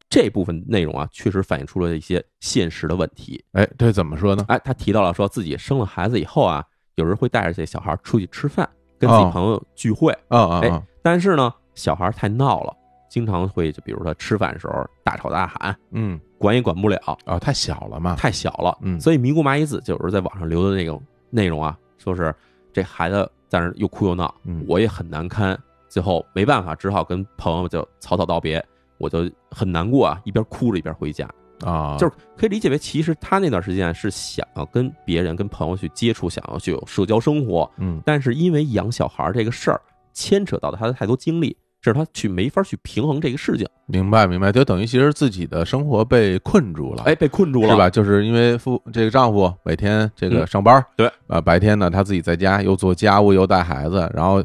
[0.10, 3.44] 这部分内容啊，确实反映出了一些现实的问题。
[3.52, 4.46] 哎，这怎么说呢？
[4.48, 6.64] 哎，他提到了说自己生了孩子以后啊，
[6.98, 8.68] 有人会带着这小孩出去吃饭，
[9.00, 12.76] 跟自己哦朋友聚会，哎啊啊哎，但是呢，小孩太闹了，
[13.08, 18.16] 经常会就比如说吃饭的时候大吵大喊，嗯管也管不了，啊，太小了嘛。
[18.16, 18.76] 太小了。
[18.82, 22.34] 嗯所以迷姑麻衣子就有时候在网上留的那种内容啊，说是
[22.74, 25.56] 这孩子在那又哭又闹，嗯我也很难堪，
[25.88, 28.64] 最后没办法，只好跟朋友就草草道别，
[28.98, 31.30] 我就很难过啊，一边哭着一边回家。
[31.62, 38.02] 啊，就是可以理解为，其实他那段时间是想要跟别人、跟朋友去接触，想要去有社交生活，嗯。
[38.06, 39.82] 但是因为养小孩这个事儿
[40.14, 47.90] 牵扯到他的太多精力，这是他去没法去平衡这个事情，明白明白，就等于其实自己的生活被困住了，哎，被困住了，是吧？？
[47.90, 50.48] 就是因为夫这个丈夫每天这个嗯。
[50.48, 51.10] 上班，对。
[51.28, 54.44] 啊，白天呢他自己在家又做家务又带孩子，然后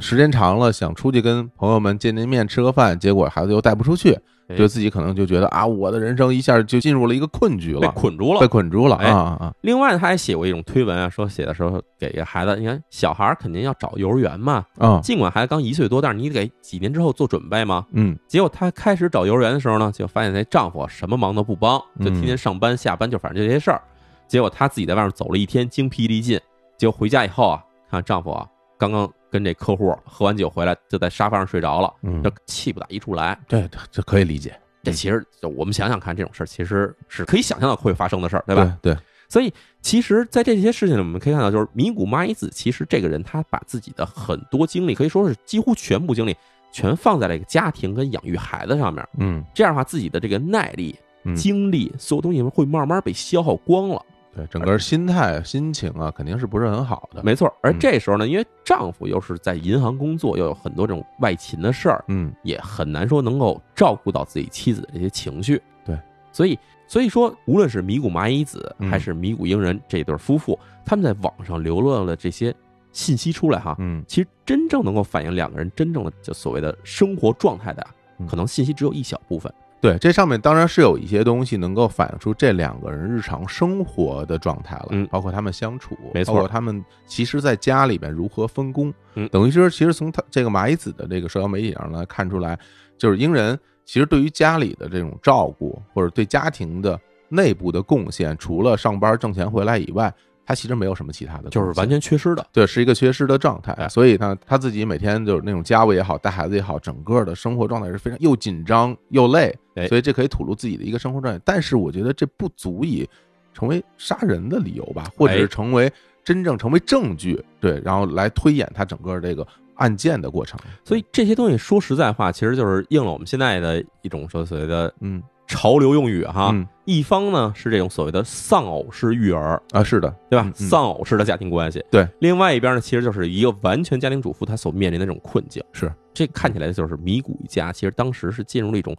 [0.00, 4.18] 时间长了想出去跟朋友们见见面吃个饭，结果孩子又带不出去，
[4.48, 8.46] 哎对自己可能就觉得啊，我的人生一下就进入了一个困局了被，捆住了被。
[8.46, 17.84] 捆住了哎啊啊另外，他还写过一种推文啊，说写的时候给这孩子，你看小孩儿肯定要找幼儿园嘛，啊尽管孩子刚一岁多，但是你得给几年之后做准备嘛。
[17.92, 23.80] 嗯结果她开始找幼儿园的时候呢，就发现那丈夫什么忙都不帮，嗯就天天上班下班，就反正就这些事儿。
[24.26, 26.40] 结果她自己在外面走了一天，精疲力尽。
[26.76, 28.46] 结果回家以后啊，看丈夫啊，
[28.78, 33.38] 刚刚跟这客户喝完酒回来，就在沙发上睡着了，嗯这，气不打一处来。
[33.46, 38.78] 对这可以理解，这其实就我们想想看，这种事儿其实是可以想象到会发生的事儿，对对吧？？
[38.82, 38.96] 对，
[39.28, 39.52] 所以，
[39.82, 46.34] 其实，在这些事情里，我们可以看到，就是米谷麻衣子，其实这个人他把自己的很多精力，可以说是几乎全部精力，
[46.72, 49.06] 全放在了一个家庭跟养育孩子上面。
[49.18, 54.02] 嗯这样的话，自己的这个耐力、嗯，精力，所有东西会慢慢被消耗光了。
[54.38, 57.78] 对，整个心态心情啊，肯定是不是很好的，没错，而嗯。
[57.80, 62.32] 这时候呢，因为丈夫又是在银行工作，又有很多这种外勤的事儿，嗯。
[62.44, 65.60] 也很难说能够照顾到自己妻子的这些情绪。
[65.84, 65.98] 对，
[66.30, 68.88] 所以所以说，无论是米谷麻衣子嗯。
[68.88, 72.54] 还是米谷英人这对夫妇，他们在网上流落了这些
[72.92, 74.04] 信息出来哈，嗯。
[74.06, 77.84] 其实真正能够反映两个人真正的就所谓的生活状态的
[78.28, 79.52] 可能信息只有一小部分。
[79.80, 89.28] 对，这上面当然是有一些东西能够反映出这两个人日常生活的状态了，嗯包括他们相处，没错包括他们其实在家里边如何分工，嗯。
[89.28, 92.58] 等于说其实从他这个麻衣子的这个社交媒体上来看出来，
[92.96, 96.98] 就是英人其实对于家里的这种照顾，或者对家庭的
[97.28, 100.12] 内部的贡献，除了上班挣钱回来以外，
[100.48, 102.46] 他其实没有什么其他的，就是完全缺失的。
[102.50, 111.38] 对，是一个缺失的状态，哎所以呢，他自己每天就是那种家务也好，带孩子也好，整个的生活状态是非常又紧张又累，哎所以这可以吐露自己的一个生活状态。
[111.44, 113.06] 但是我觉得这不足以
[113.52, 115.92] 成为杀人的理由吧，或者哎是成为
[116.24, 120.58] 真正成为证据，对，然后来推演他整个这个案件的过程。
[120.82, 126.50] 所以这些东西说实在话，其实就是应了我们现在的一种说所谓的嗯潮流用语哈。
[126.52, 130.50] 嗯一方呢是这种所谓的丧偶式育儿，啊，是的，对吧？
[130.54, 131.84] 丧偶式的家庭关系。
[131.90, 135.62] 对，另外一边呢，其实就是一个完全家庭主妇她所面临的这种困境。
[135.70, 138.96] 是这看起来就是米谷一家，其实当时是进入了一种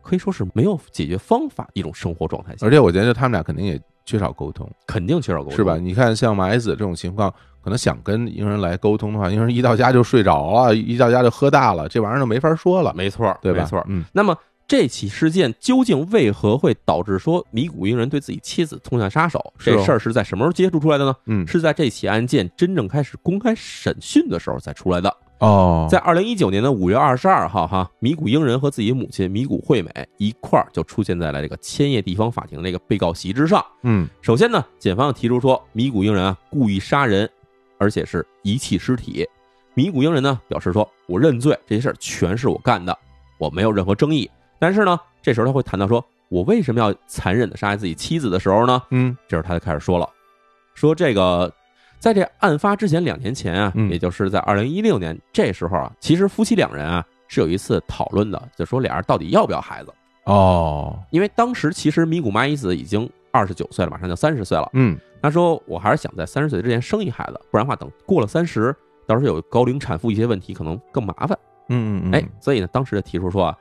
[0.00, 5.76] 可以说是没有解决方法的一种生活状态下，而且我觉得他们俩肯定也缺少沟通，肯定缺少沟通，是吧？？
[5.76, 7.30] 你看像马子这种情况，
[7.62, 13.60] 可能想跟英人来沟通的话，英人一到家就睡着了，一到家就喝大了，这玩意儿就没法说了，没错，对吧？
[13.60, 13.84] 没错。
[13.90, 14.34] 嗯那么
[14.68, 19.52] 这起事件究竟为何会导致说米谷英人对自己妻子痛下杀手？
[19.58, 21.14] 这事儿是在什么时候接触出来的呢？
[21.26, 25.16] 嗯，是在这起案件真正开始公开审讯的时候才出来的。
[25.38, 33.64] 哦，在二零一九年的五月二十二号，哈，米谷英人和自己母亲米谷惠美一块儿就出现在了这个千叶地方法庭这个被告席之上。
[33.82, 37.30] 嗯首先呢，检方提出说米谷英人啊故意杀人，
[37.78, 39.28] 而且是遗弃尸体。
[39.74, 42.98] 米谷英人呢表示说，我认罪，这些事儿全是我干的，
[43.38, 44.28] 我没有任何争议。
[44.58, 48.82] 但是呢，这时候他会谈到说，我为什么要残忍的杀害自己妻子的时候呢？
[48.90, 50.08] 嗯这时候他就开始说了，
[50.74, 51.52] 说这个
[51.98, 59.92] 在这案发之前两年前啊，嗯也就是在二零一六年这时候啊，其实夫妻两人啊是有一次讨论的，就说俩人到底要不要孩子，
[60.24, 64.68] 哦，因为当时其实米古麻衣子已经二十九岁了，马上就三十岁了。
[64.72, 68.72] 嗯他说我还是想在三十岁之前生一孩子，不然的话等过了三十，
[69.06, 71.36] 到时候有高龄产妇一些问题可能更麻烦。
[71.68, 73.58] 嗯嗯，哎，所以呢，当时就提出说啊，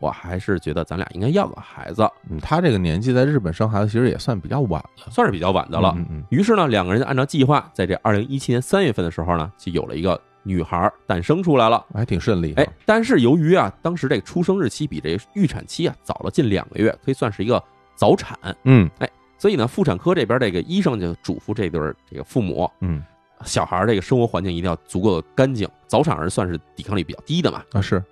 [0.00, 5.92] 我还是觉得咱俩应该要个孩子，嗯，他这个年纪在日本生孩子其实也算比较晚了算是比较晚的了。
[5.96, 11.84] 嗯嗯于是呢，两个人按照计划，在这二零一七年三月份的时候呢，就有了一个女孩诞生出来了。
[11.90, 17.62] 嗯，还挺顺利，哎，，但是由于啊，当时这个出生日期比这预产期啊早了近两个月，可以算是一个
[17.96, 23.02] 早产，嗯哎所以呢，妇产科这边这个医生就嘱咐这对儿这个父母，嗯
[23.44, 27.62] 小孩儿这个生活环境一定要足够的干净，早产儿算是抵抗力比较低的嘛。
[27.72, 28.02] 啊是，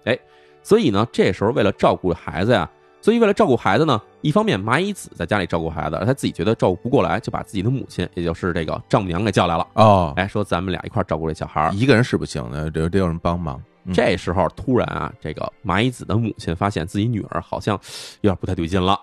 [0.67, 2.69] 所以呢，这时候为了照顾孩子呀，
[3.01, 9.65] 所以为了照顾孩子呢，一方面麻衣子在家里照顾孩子，而他自己觉得照顾不过来，就把自己的母亲，也就是这个丈母娘给叫来了。
[9.75, 11.73] 哦，哎，说咱们俩一块儿照顾这小孩儿。
[11.73, 17.79] 一个人是不行的，得得有人帮忙，嗯这时候突然啊，这个麻衣子的母亲发现自己女儿好像
[18.23, 19.01] 有点不太对劲了。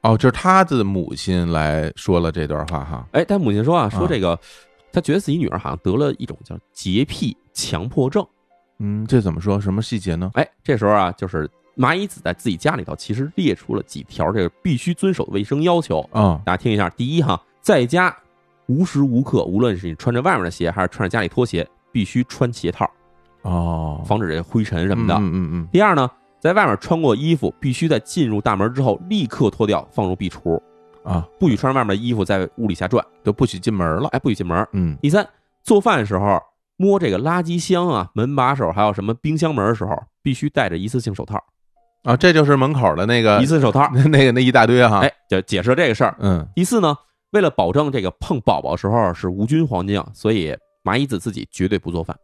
[0.00, 4.36] 哦，就是他的母亲来说了这段话哈，哎，他母亲说啊，说啊这个，
[4.92, 8.26] 他觉得自己女儿好像得了一种叫洁癖强迫症。
[8.78, 9.60] 嗯，这怎么说？
[9.60, 10.30] 什么细节呢？
[10.34, 16.00] 哎，这时候啊，就是蚂蚁子在自己家里头其实列出了几条这个必须遵守的卫生要求。
[16.12, 18.14] 啊大家听一下，第一哈，在家
[18.66, 22.90] 无时无刻，无论是你穿着外面的鞋还是穿着家里拖鞋，必须穿鞋套，
[23.42, 25.14] 哦，防止这灰尘什么的。
[25.14, 26.10] 嗯嗯嗯第二呢，
[26.40, 30.60] 在外面穿过衣服，必须在进入大门之后立刻脱掉，放入壁橱，
[31.04, 34.66] 嗯啊，不许穿着外面的衣服在屋里瞎转，就不许进门了，哎，不许进门。
[34.72, 35.26] 嗯第三，
[35.62, 36.40] 做饭的时候
[36.76, 41.42] 摸这个垃圾箱啊、门把手还有什么冰箱门的时候，必须戴着一次性手套。
[42.02, 46.14] 啊，这就是门口的那个一次性手套， 那个那一大堆哈，哎，就解释了这个事儿。
[46.18, 46.94] 嗯第四呢，
[47.32, 52.14] 为了保证这个碰宝宝时候是无菌环境，所以麻衣子自己绝对不做饭。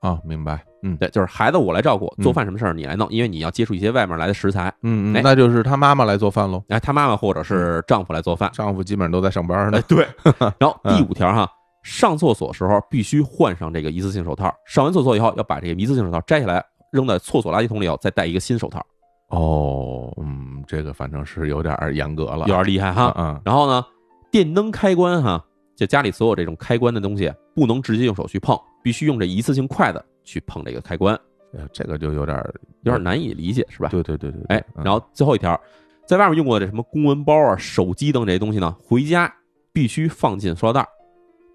[0.00, 4.72] 啊，明白，嗯对，就是孩子我来照顾，嗯做饭什么事儿你来弄，因为你要接触一些外面来的食材。
[4.82, 8.50] 嗯那就是他妈妈来做饭喽，哎，他妈妈或者是丈夫来做饭。
[8.52, 10.04] 丈夫基本上都在上班呢哎，，对。
[10.58, 11.48] 然后嗯第五条哈，
[11.82, 18.80] 上厕所时候必须换上这个一次性手套，上完厕所以后要把这个一次性手套摘下来，扔在厕所垃圾桶里头，再戴一个新手套，
[19.28, 23.12] 哦，嗯，这个反正是有点儿严格了，有点厉害哈。
[23.16, 23.84] 嗯然后呢，
[24.30, 31.18] 电灯开关哈，就家里所有这种开关的东西，不能直接用手去碰，必须用这一次性筷子去碰这个开关，
[31.52, 33.88] 嗯，这个就有点儿有点难以理解，是吧？
[33.88, 35.58] 对对对对，对哎，嗯然后最后一条，
[36.06, 39.32] 在外面用过的这什么公文包啊、手机等这些东西呢，回家
[39.72, 40.88] 必须放进塑料袋儿，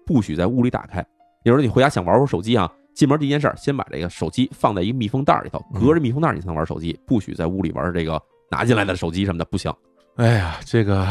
[0.08, 1.04] 不许在屋里打开。
[1.44, 9.70] 有时候你回家想玩会儿手机啊，进门第一件事儿，先把这个手机放在一个密封袋儿里头，嗯隔着密封袋儿你才能玩手机，不许在屋里玩这个拿进来的手机什么的，不行。
[10.16, 11.06] 哎呀，这个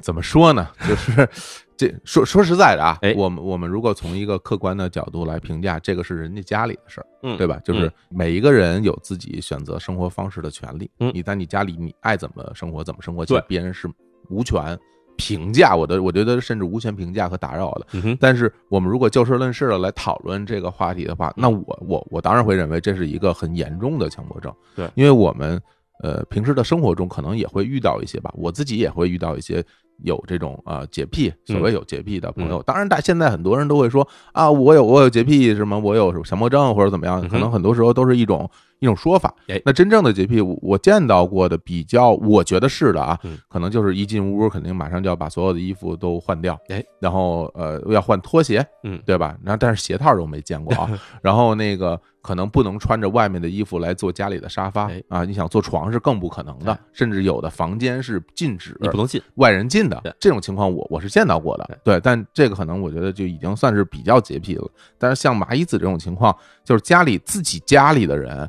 [0.00, 0.66] 怎么说呢？
[0.88, 1.28] 就是
[1.76, 7.60] 这说说实在的啊哎，我们我们如果从一个客观的角度来评价，这个是人家家里的事儿，嗯，对吧？
[7.64, 10.90] 就是每一个人有自己选择生活方式的权利。
[10.98, 13.88] 嗯你在你家里，你爱怎么生活怎么生活，其实对别人是
[14.28, 14.76] 无权
[15.18, 17.86] 评价我的，我觉得甚至无权评价和打扰的。
[17.92, 24.50] 嗯，但是我们如果就事论事的来讨论这个话题的话，那我我我当然会认为这是一个很严重的强迫症。
[24.76, 25.60] 对因为我们
[26.02, 29.62] 呃平时的生活中可能也会遇到一些吧，我自己也会遇到一些
[30.04, 32.62] 有这种啊、呃洁癖，所谓有洁癖的朋友。
[32.62, 38.48] 当然，大现在很多人都会说啊，我有我有洁癖，什么我有强迫症或者怎么样，可能很多时候都是一种
[38.80, 39.60] 一种说法哎。
[39.64, 49.36] 那真正的洁癖，我我见到过的比较，我觉得是的啊嗯，可能就是一进屋肯定马上就要把所有的衣服都换掉，哎，然后呃要换拖鞋，嗯对吧？
[49.42, 50.88] 然后但是鞋套都没见过啊。
[51.22, 61.78] 然后那个可能不能穿着外面的衣服来坐家里的沙发哎啊，你想坐床是更不可能的哎，甚至有的房间是禁止你不能进，外人进的这种情况我，我是见到过的。
[61.84, 64.68] 对，但这个可能我觉得就已经算是比较洁癖了。
[64.98, 68.48] 但是像麻衣子这种情况，就是家里自己家里的人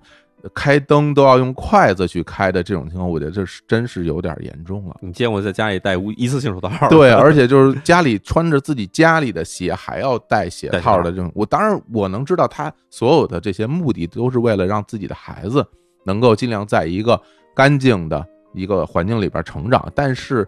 [0.53, 4.97] 开灯都要用筷子去开的这种情况，我觉得这是真是有点严重了。
[5.01, 6.87] 你见过在家里戴无一次性手套？
[6.89, 15.65] 对，而且就是家里穿着自己家里的鞋，还要戴鞋套套的这种， 我当然我能知道他所有的这些目的都是为了让自己的孩子
[16.05, 17.21] 能够尽量在一个
[17.53, 20.47] 干净的一个环境里边成长，但是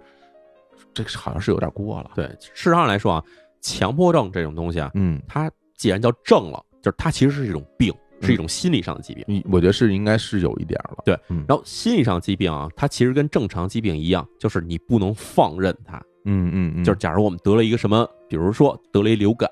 [0.93, 2.11] 这个好像是有点过了。
[2.15, 3.23] 对，事实上来说啊，
[3.61, 9.23] 强迫症这种东西啊，嗯，它既然叫症了，就是它其实是一种病，嗯是一种心理上的疾病。
[9.27, 10.97] 嗯我觉得是应该是有一点了。
[11.05, 15.97] 对，嗯然后心理上疾病啊，它其实跟正常疾病一样，就是你不能放任它。
[16.25, 19.49] 嗯嗯嗯，就是假如我们得了一个什么，比如说得了一流感，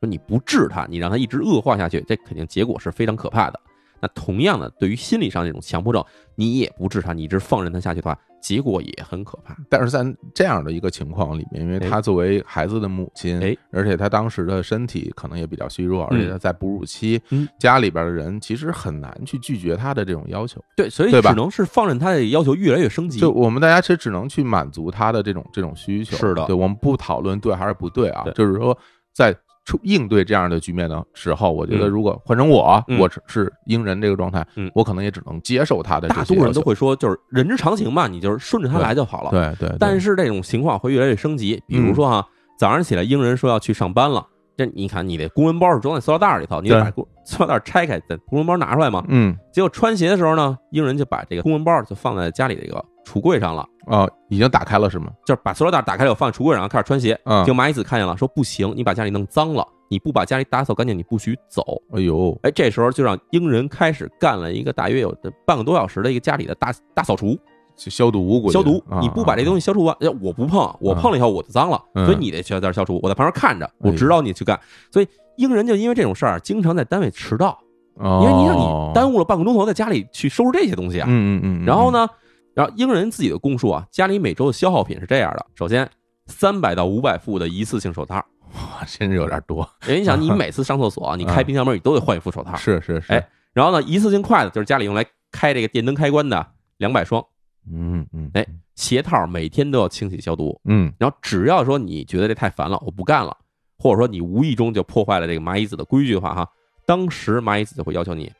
[0.00, 3.60] 说你不治它，你让它一直恶化下去，这肯定结果是非常可怕的。
[4.02, 6.04] 那同样的，对于心理上这种强迫症，
[6.34, 9.56] 你也不治它，你一直放任它下去的话，结果也很可怕。
[9.68, 20.60] 但是在这样的一个情况里面，因为她作为孩子的母亲，哎而且她当时的身体可能也比较虚弱，而且她在哺乳期，嗯家里边的人其实很难去拒绝她的这种要求。
[20.76, 23.18] 对，所以只能是放任她的要求越来越升级。
[23.18, 26.16] 就我们大家其实只能去满足她的这种这种需求。
[26.16, 28.76] 是的对，我们不讨论对还是不对啊对，就是说
[29.12, 29.36] 在。
[29.70, 31.90] 出应对这样的局面的时候，我觉得嗯。
[31.90, 32.98] 如果换成我，嗯。
[32.98, 39.30] 我是是鹰人这个状态嗯，我可能也只能接受他的大多数人都会说，就是人之常情嘛，你就是顺着他来就好了。
[39.30, 39.76] 对对，对。
[39.78, 42.26] 但是这种情况会越来越升级，比如说哈，
[42.58, 44.26] 早上起来英人说要去上班了，
[44.56, 49.04] 这你看你的公文包是装在塑料袋里头，你得把公塑料袋拆开，再公文包拿出来嘛。
[49.08, 55.10] 嗯结果穿鞋的时候呢，英人就把这个公文包就放在家里这个橱柜上了，哦，已经打开了是吗？
[55.24, 57.18] 就是把塑料袋打开了，放在橱柜上，开始穿鞋。
[57.24, 61.62] 嗯结果蚂蚁子看见了，说不行，你把家里弄脏了，你不把家里打扫干净，你不许走。
[61.92, 67.38] 哎呦，哎，这时候就让英人开始干了一个大约有半个多小时的一个家里的大大扫除。
[67.82, 73.00] 就消毒，消毒啊，你不把这东西，消除完，哎我不碰，我碰了以后我就脏了，嗯所以你得去在这消除。
[73.02, 74.58] 我在旁边看着，我指导你去干。
[74.90, 77.58] 所以英人就因为这种事儿，经常在单位迟到，
[77.98, 81.06] 因因为你让你耽误了半个钟头在家里去收拾这些东西啊。
[81.08, 81.90] 嗯嗯嗯，然后？
[81.90, 82.06] 呢，
[82.52, 85.88] 然后英人自己的供述啊，家里每周的消耗品是这样的：首先，
[86.26, 88.16] 三百到五百副的一次性手套，
[88.54, 92.54] 哇，真是有点多，因为你想，你 每次上厕所啊，你开冰箱门，你都得换一副手套。
[92.56, 96.44] 是是是，哎，然后呢，一次性筷子就是家里用来开这个电灯开关的
[96.78, 97.24] 两百双，
[97.68, 98.46] 嗯嗯，哎
[98.76, 100.58] 鞋套每天都要清洗消毒。
[100.64, 103.36] 嗯然后只要说你觉得这太烦了，我不干了，
[103.78, 106.48] 或者说你无意中就破坏了这个蚂蚁子的规矩的话，哈，
[106.86, 108.30] 当时蚂蚁子就会要求你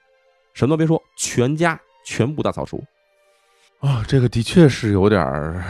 [0.54, 2.82] 什么都别说，全家全部大扫除。
[3.80, 5.64] 啊，这个的确是有点儿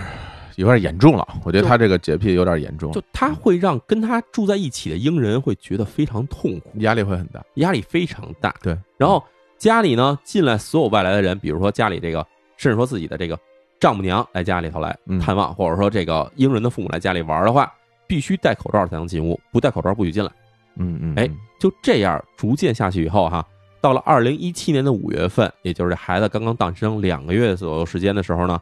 [0.57, 7.45] 有点严重了，我觉得他这个洁癖有点严重，就他会让跟他住在一起的鹰人会觉得非常痛苦，压力会很大。
[7.55, 8.55] 压力非常大。
[8.63, 9.23] 对，然后
[9.59, 12.27] 家里呢进来所有外来的人，比如说家里这个，
[12.61, 13.39] 甚至说自己的这个
[13.81, 17.73] 丈母娘来家里头来嗯探望，或者说这个英人的父母来家里玩的话，
[18.07, 20.31] 必须戴口罩才能进屋，不戴口罩不许进来。
[20.77, 21.27] 嗯嗯，哎
[21.59, 23.43] 就这样逐渐下去以后哈，
[23.81, 28.61] 到了二零一七年的五月份，也就是这孩子刚刚诞生两个月左右时间的时候呢，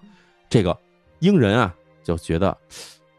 [0.49, 0.76] 这个
[1.18, 1.74] 英人啊
[2.05, 2.57] 就觉得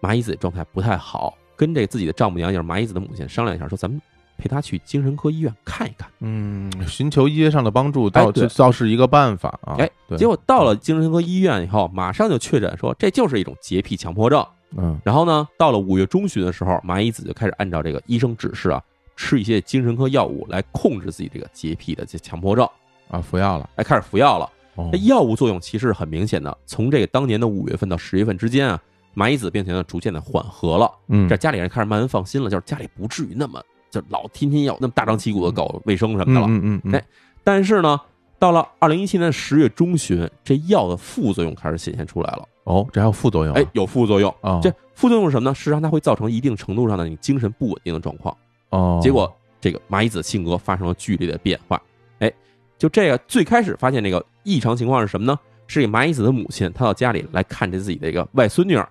[0.02, 4.02] 蚂蚁子状态不太好，跟这自己的丈母娘，就是蚂蚁子的母亲商量一下，说咱们
[4.40, 6.10] 陪他去精神科医院看一看。
[6.22, 9.76] 嗯，寻求医学上的帮助倒倒是一个办法啊。
[9.78, 14.44] 哎，对，结果到了精神科医院以后，马上就确诊说这就是一种洁癖强迫症。
[14.78, 18.82] 嗯然后呢，到了五月中旬的时候，蚂蚁子就开始按照这个医生指示啊，
[19.16, 22.68] 吃一些精神科药物来控制自己这个洁癖的这强迫症，
[23.10, 23.70] 啊，服药了。
[23.76, 24.46] 哎，开始服药了。
[24.76, 28.80] 哦这药物作用其实是很明显的，从这个当年的五月份到十月份之间啊，
[29.14, 36.48] 蚂蚁子病情呢逐渐的缓和了，嗯这家里人开始慢慢放心了，就是家里不至于那么就老天天要那么大张旗鼓的搞卫生什么的了。
[36.48, 37.06] 嗯嗯嗯，哎
[37.44, 38.00] 但是呢，
[38.38, 42.48] 到了二零一七年十月中旬，这药的副作用开始显现出来了。
[42.66, 43.60] 哦，这还有副作用啊？
[43.60, 44.34] 哎，有副作用。
[44.42, 45.56] 哦这副作用是什么呢？
[45.56, 48.36] 实际上它会造成一定程度上的你精神不稳定的状况。
[48.70, 51.82] 哦，结果这个麻衣子性格发生了剧烈的变化。
[52.20, 52.32] 哎，
[52.78, 55.40] 就这个最开始发现这个异常情况是什么呢？
[55.68, 58.88] 是这个麻衣子的母亲，她到家里来看着自己的一个外孙女儿，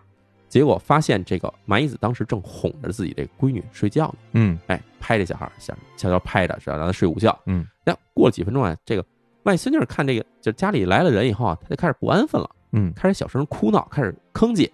[0.49, 4.15] 结果发现这个麻衣子当时正哄着自己这闺女睡觉呢。
[4.33, 7.39] 嗯哎，拍这小孩，想悄悄拍着，是要让他睡午觉。
[7.47, 9.05] 嗯，那过了几分钟啊，这个
[9.45, 14.71] 外孙女儿看这个，就家里来了人以后啊，她就开始不安分了，嗯开始小声哭闹，开始吭叽，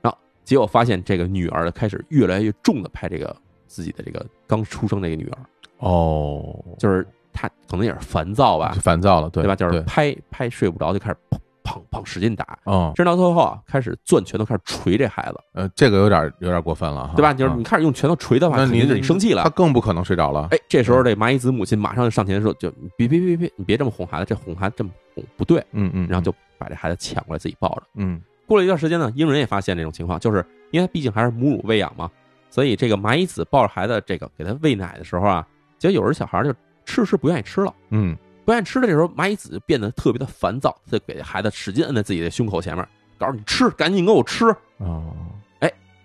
[0.00, 5.38] 然后结果发现这个女儿开始越来越重的拍这个自己的这个刚出生的一个女儿，
[5.78, 9.54] 哦，就是她可能也是烦躁吧，烦躁了，对对吧？
[9.54, 11.38] 就是拍拍睡不着，就开始砰
[11.68, 17.34] 砰砰使劲打，哦，甚至到最后啊，开始攥拳头开始捶这孩子，呃，这个有点有点过分了哈，对吧？
[17.34, 20.48] 就是啊你开始用拳头捶的话，那你肯定是你生气了他，更不可能睡着了。
[20.50, 25.62] 哎，这时候这蚂蚁子母亲马上就上前说：“就你别别别别，你别这么哄孩子，这哄孩子这么哄不对。
[25.72, 27.82] 嗯嗯，”然后就把这孩子抢过来自己抱着。
[27.96, 28.20] 嗯。
[28.46, 32.10] 过了一段时间呢，英人也发现这种情况，就是因为他毕竟还是母乳喂养嘛，
[32.48, 35.46] 所以这个蚂蚁子抱着孩子这个给他喂奶的时候啊，
[35.78, 36.50] 结果有时候小孩就
[36.86, 38.16] 吃吃不愿意吃了，嗯
[38.48, 42.88] 不愿意吃的这时候，蚂蚁子就变得特别的烦躁，他就给孩子使劲摁在自己的胸口前面，
[43.18, 44.46] 告诉你吃，赶紧给我吃。
[44.78, 45.12] 哦，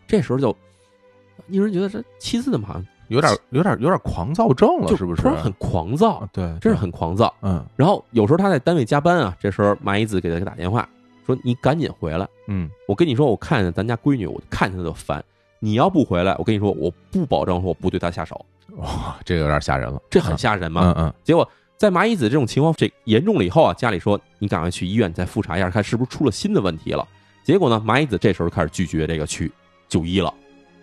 [0.06, 0.54] 这时候就
[1.48, 5.22] 有人觉得这妻子怎么好像有点有点有点狂躁症了，就是不是？
[5.22, 7.34] 突然很狂躁啊，，对，真是很狂躁。
[7.44, 10.86] 嗯然后有时候他在单位加班啊，这时候蚂蚁子给他打电话
[11.26, 15.24] 说：“你赶紧回来，嗯我跟你说，我看见咱家闺女，我看见她就烦。
[15.60, 18.46] 你要不回来，我跟你说，我不保证说我不对她下手。
[18.76, 20.94] 哇，这个有点吓人了，这很吓人嘛。
[20.98, 21.48] 嗯嗯结果
[21.78, 27.08] 在麻衣子这种情况这严重了以后啊，家里说你赶快去医院再复查一下，看是不是出了新的问题了。
[27.44, 29.52] 结果呢，麻衣子这时候开始拒绝这个去
[29.90, 30.34] 就医了。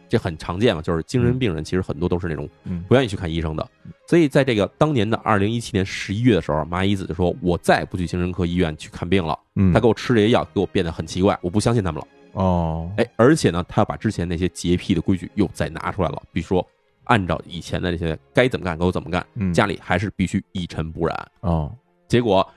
[0.08, 3.66] 这很常见嘛，就是精神病人其实很多都是那种嗯不愿意去看医生的。
[4.08, 9.38] 所以在这个当年的二零一七年十一月的时候，麻衣子就说：“我再也不去精神科医院去看病了。
[9.54, 12.08] 嗯，他给我吃这些药，给我变得很奇怪，我不相信他们了。
[12.32, 16.66] 哦，哎，而且呢，他要把之前那些洁癖的规矩又再拿出来了，比如说
[17.10, 21.28] 按照以前的这些该怎么干给我怎么干，嗯家里还是必须一尘不染。
[21.40, 21.74] 哦，
[22.06, 22.48] 结果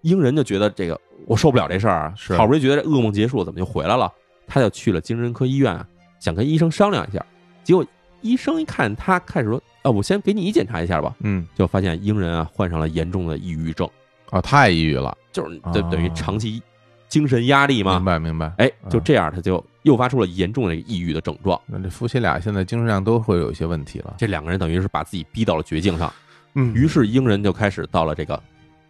[0.00, 4.12] 英人就觉得这个我受不了这事儿啊，是好不容易觉得这噩梦结束了，怎么就回来了？
[4.48, 5.86] 他就去了精神科医院啊，
[6.18, 7.24] 想跟医生商量一下。
[7.62, 7.86] 结果
[8.20, 11.14] 医生一看他，开始说：“啊，我先给你检查一下吧。
[11.20, 13.88] 嗯”就发现英人啊患上了严重的抑郁症，
[14.30, 16.60] 啊，太抑郁了，就是哦等等于长期
[17.10, 18.04] 精神压力嘛明。
[18.06, 18.50] 白明白。
[18.56, 21.60] 哎，就嗯这样，他就诱发出了严重的抑郁的症状。
[21.66, 24.14] 那这夫妻俩现在精神上都会有一些问题了。
[24.16, 26.10] 这两个人等于是把自己逼到了绝境上。
[26.54, 28.42] 嗯于是英人就开始到了这个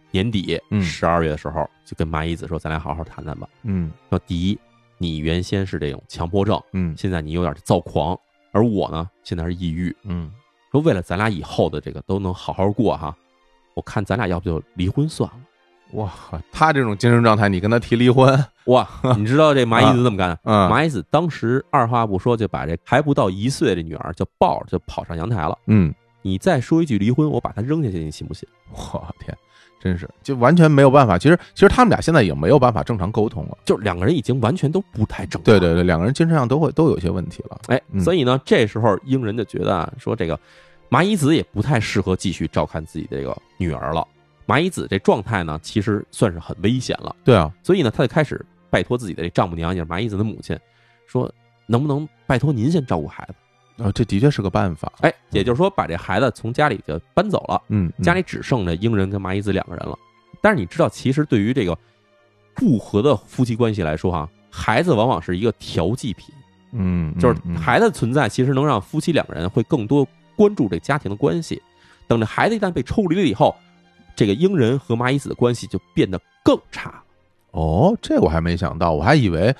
[0.09, 3.47] 年底嗯十二月的时候，就跟麻衣子说：“咱俩好好谈谈吧。
[3.63, 4.57] 嗯说第一，
[4.97, 8.17] 你原先是这种强迫症，嗯现在你有点躁狂，
[8.51, 9.95] 而我呢，现在是抑郁。
[10.03, 10.31] 嗯，
[10.71, 13.15] 说为了咱俩以后的这个都能好好过哈，
[13.73, 15.37] 我看咱俩要不就离婚算了。
[15.93, 16.11] 哇，
[16.51, 18.87] 他这种精神状态，你跟他提离婚，哇，
[19.17, 20.39] 你知道这麻衣子怎么干的？
[20.43, 25.57] 嗯麻衣子当时二话不说就把这还不到一岁的女儿就抱着就跑上阳台了。
[25.67, 28.47] 嗯，你再说一句离婚，我把她扔下去，你信不信？
[28.71, 29.37] 我天，
[29.81, 31.17] 真是就完全没有办法。
[31.17, 33.57] 其实其实他们俩现在也没有办法正常沟通了。
[33.65, 35.43] 就两个人已经完全都不太正常。
[35.43, 37.57] 对对对，两个人精神上都会都有些问题了。
[37.67, 40.39] 哎，嗯所以呢，这时候英人就觉得啊，说这个
[40.87, 44.07] 麻衣子也不太适合继续照看自己的这个女儿了。
[44.45, 47.15] 麻衣子这状态呢，其实算是很危险了。
[47.23, 50.57] 对啊，所以呢，他就开始拜托自己的这丈母娘，也是麻衣子的母亲，
[51.05, 51.31] 说
[51.65, 53.83] 能不能拜托您先照顾孩子？
[53.83, 54.91] 哦，这的确是个办法。
[55.01, 59.97] 哎，也就是说，把这孩子从家里就搬走了，嗯，嗯家里只剩着英人跟麻衣子两个人了。
[60.41, 61.77] 但是你知道，其实对于这个
[62.53, 66.33] 不和的夫妻关系来说，哈，孩子往往是一个调剂品。
[66.73, 71.61] 嗯，嗯就是嗯孩子的存在，其实能让夫妻两个人会更多关注这家庭的关系。
[72.07, 73.55] 等着孩子一旦被抽离了以后，
[74.15, 77.01] 这个鹰人和麻衣子的关系就变得更差。
[77.51, 79.53] 哦，这我还没想到，我还以为，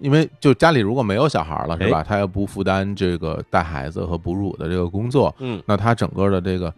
[0.00, 2.02] 因为就家里如果没有小孩了，是吧？
[2.02, 6.72] 他又不负担这个带孩子和哺乳的这个工作，嗯，那他整个的这个，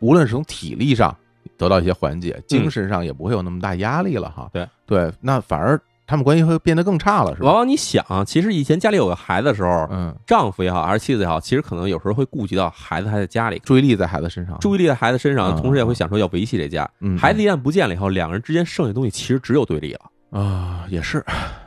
[0.00, 1.16] 无论是从体力上
[1.56, 4.50] 得到一些缓解，精神上也不会有那么大压力了哈。
[4.52, 7.46] 对对，那反而他们关系会变得更差了，是吧？
[7.46, 16.88] 往往你想啊，其实以前家里有个孩子的时候，嗯，丈夫也好，还是妻子也好，其实可能有时候会顾及到孩子还在家里，注意力在孩子身上，注意力在孩子身上，嗯同时也会想说要维系这家。
[17.00, 17.16] 嗯。
[17.16, 20.00] 孩子一旦不见了以后，两个人之间剩下的东西其实只有对立了。
[20.30, 21.24] 啊，也是，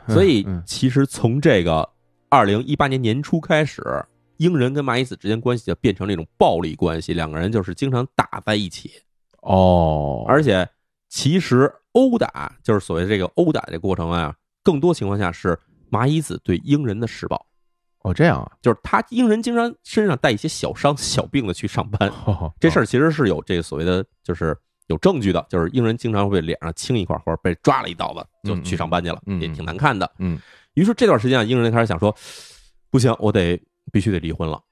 [0.08, 0.62] 所以嗯。
[0.64, 1.88] 其实从这个
[2.28, 3.82] 二零一八年年初开始，
[4.36, 8.92] 英人跟麻衣子之间关系就变成了一种暴力关系，两个人就是经常打在一起，
[9.40, 10.68] 哦，而且
[11.08, 15.58] 其实殴打就是所谓这个殴打这过程啊，更多情况下是
[15.90, 17.44] 麻衣子对鹰人的施暴，
[18.02, 24.56] 哦这样啊，就是他鹰人经常身上带一些小伤小病的去上班，哦这事儿其实是有这个所谓的就是
[24.86, 30.08] 有证据的，就是英人经常会脸上青一块，或者被抓了一刀子就去上班去了，也挺难看的。
[30.18, 30.40] 嗯。
[30.74, 32.14] 于是这段时间啊，英人开始想说，
[32.88, 33.60] 不行，我得
[33.90, 34.62] 必须得离婚了，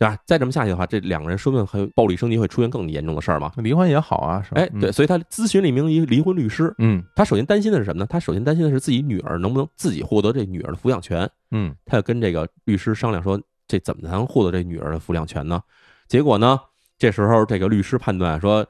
[0.00, 0.16] 对吧？
[0.24, 3.52] 再这么下去的话，这两个人说不定还有暴力升级，会出现更严重的事儿嘛。
[3.58, 4.62] 离婚也好啊，是吧？
[4.62, 6.74] 哎，对，所以他咨询了一名离离婚律师。
[6.78, 8.06] 嗯他首先担心的是什么呢？
[8.08, 11.30] 他首先担心的是自己女儿能不能自己获得这女儿的抚养权。
[11.50, 15.60] 嗯他就跟这个律师商量说，这怎么才能获得这女儿的抚养权呢？
[16.08, 16.58] 结果呢，
[16.98, 18.66] 这时候这个律师判断说，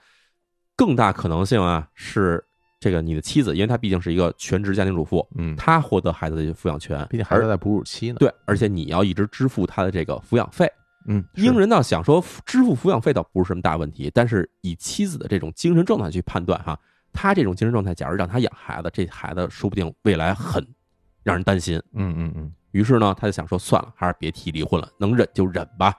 [0.75, 2.45] 更大可能性啊是
[2.81, 8.17] 这个你的妻子，因为她毕竟是一个全职家庭主妇，嗯，她获得孩子的抚养权，毕竟孩子在哺乳期呢。
[8.19, 10.69] 对，而且你要一直支付她的这个抚养费。
[11.07, 16.79] 嗯，是英人呢想说支付抚养费倒不是什么大问题，但是以妻子的这种精神状态去判断哈，
[17.13, 20.67] 他这种精神状态，假如让他养孩子，这孩子说不定未来很
[21.23, 21.77] 让人担心。
[21.95, 25.93] 嗯嗯嗯于是呢，他就想说，算了，还是别提离婚了，能忍就忍吧。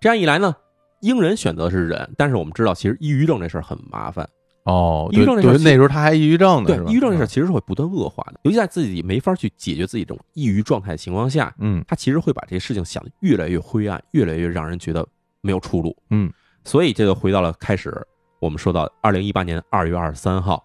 [0.00, 0.54] 这样一来呢，
[1.00, 4.28] 英人选择是忍，但是我们知道，其实抑郁症这事儿很麻烦。
[4.66, 15.06] 哦，抑郁症那时候他还抑郁症呢，对抑郁症这事儿其实是会不断恶化的，尤其在自己没法去解决自己这种抑郁状态的情况下，嗯他其实会把这些事情想的越来越灰暗，越来越让人觉得
[15.40, 15.96] 没有出路。
[16.10, 16.32] 嗯
[16.64, 17.96] 所以这就回到了开始，
[18.40, 20.64] 我们说到二零一八年二月二十三号，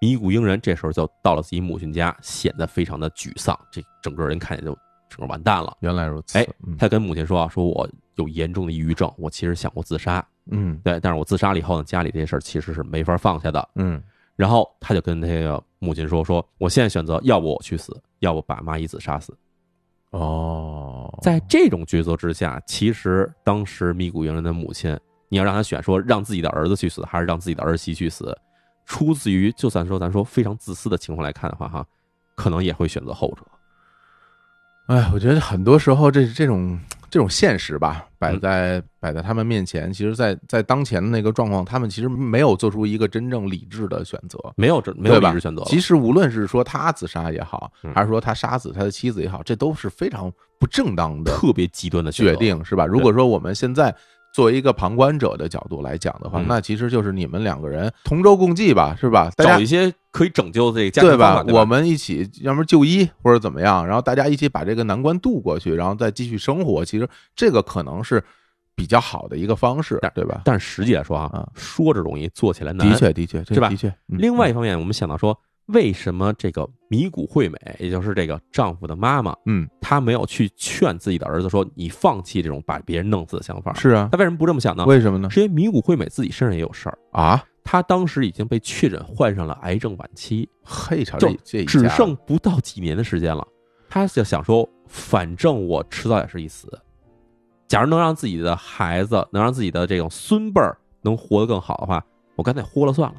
[0.00, 4.76] 米谷英人这时候就到了自己母亲家，显得非常的沮丧，这整个人看起来就
[5.08, 5.72] 整个完蛋了。
[5.78, 6.36] 原来如此。
[6.36, 13.68] 哎嗯他跟母亲说啊，说我有严重的抑郁症，我其实想过自杀，嗯对，但是我自杀了以后呢，家里这些事儿其实是没法放下的。
[13.74, 14.02] 嗯
[14.36, 19.34] 然后他就跟那个母亲说，说我现在选择，要不我去死，要不把麻衣子杀死。
[20.10, 24.94] 哦，在这种抉择之下，其实当时米谷英人的母亲，
[25.30, 28.36] 你要让他选说让自己的儿子去死，还是让自己的儿媳去死，
[28.84, 31.86] 出自于就算说咱说非常自私的情况来看的话，哈，
[32.34, 33.42] 可能也会选择后者。
[34.88, 36.78] 哎，我觉得很多时候这这种
[37.10, 38.40] 这种现实吧，摆嗯。
[38.40, 45.62] 在、摆在他们面前，其实在，在当前的那个状况，他们其实没有做出一个真正理智的选择，没有这没有理智选择。
[45.64, 47.92] 其实无论是说他自杀也好，嗯。
[47.94, 52.84] 还是说他杀死他的妻子也好，这都是非常不正当的特别极端的决定，是吧？
[52.84, 53.94] 如果说我们现在
[54.36, 59.30] 作为一个旁观者的角度来讲的话，嗯那其实就是你们两个人同舟共济吧，是吧？
[59.34, 61.42] 大家找一些可以拯救这个家庭对吧？
[61.48, 66.84] 我们一起，要么就医或者怎么样，然后大家一起把这个难关渡过去，然后再继续生活。
[66.84, 68.22] 其实这个可能是
[68.74, 70.42] 比较好的一个方式，对吧？
[70.44, 72.86] 但是实际来说啊啊，说着容易，做起来难。
[72.90, 73.88] 的确，的确，这是吧的确。
[73.88, 83.74] 嗯另外一方面，我们想到说，为什么这个米谷惠美，也就是这个丈夫的妈妈，嗯，她没有去劝自己的儿子说你放弃这种把别人弄死的想法？
[83.74, 84.84] 是啊，她为什么不这么想呢？
[84.84, 85.28] 为什么呢？
[85.28, 93.44] 是因为米谷惠美自己身上也有事儿，啊，她当时已经被确诊患上了癌症晚期，嘿，这这只剩不到几年的时间了。
[93.88, 96.68] 她就想说，反正我迟早也是一死，
[97.66, 102.04] 假如能让自己的孩子，能让自己的这种孙辈儿能活得更好的话，
[102.36, 103.16] 我干脆豁了算了。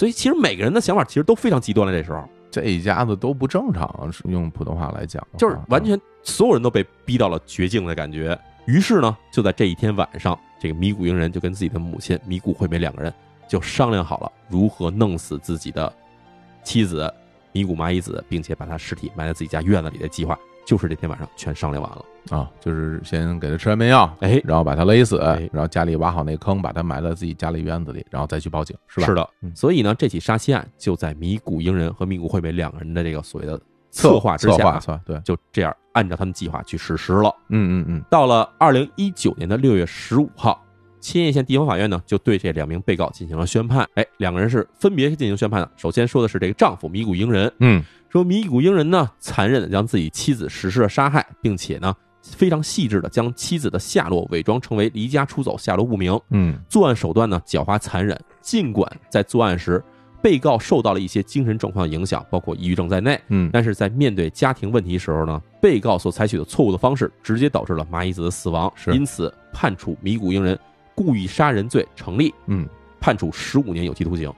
[0.00, 8.34] 所以其实每个人的想法其实都非常极端了，这时候这一家子都不正常，是用普通话来讲，就是完全所有人都被逼到了绝境的感觉。
[8.64, 13.12] 于是呢，就在这一天晚上，这个米谷英人就跟自己的母亲米谷惠美两个人
[13.46, 15.92] 就商量好了如何弄死自己的
[16.64, 17.12] 妻子
[17.52, 20.34] 米谷麻衣子，并且把她尸体埋在自己家院子里的计划，
[20.66, 22.02] 就是这天晚上全商量完了。
[22.28, 29.06] 啊，就是先给他吃安眠药，哎，然后把他勒死，哎然后家里挖好那坑，把他埋在自己家里院子里，然后再去报警，是吧？
[29.06, 33.56] 是的嗯，所以呢，这起杀妻案就在米谷英人和米谷惠美两个人的这个所谓的
[33.90, 37.34] 策策划之下啊，策划策对，就这样按照他们计划去实施了。
[37.48, 40.62] 嗯嗯嗯，到了二零一九年的六月十五号，
[41.00, 43.88] 千叶县地方法院呢就对这两名被告进行了宣判。
[43.94, 45.70] 哎，两个人是分别进行宣判的。
[45.76, 56.18] 首先说的是这个丈夫米谷英人，嗯说米谷英人呢残忍的将自己妻子实施了杀害，并且呢非常细致的将妻子的下落伪装成为离家出走、下落不明。
[56.30, 59.82] 嗯作案手段呢狡猾残忍，尽管在作案时
[60.22, 63.18] 被告受到了一些精神状况的影响，包括抑郁症在内。
[63.28, 70.58] 嗯但是在面对家庭问题时候呢，被告所采取的错误的方式，直接导致了麻衣子的死亡，是因此判处米谷英人
[70.94, 72.68] 故意杀人罪成立，嗯，
[73.00, 74.30] 判处十五年有期徒刑。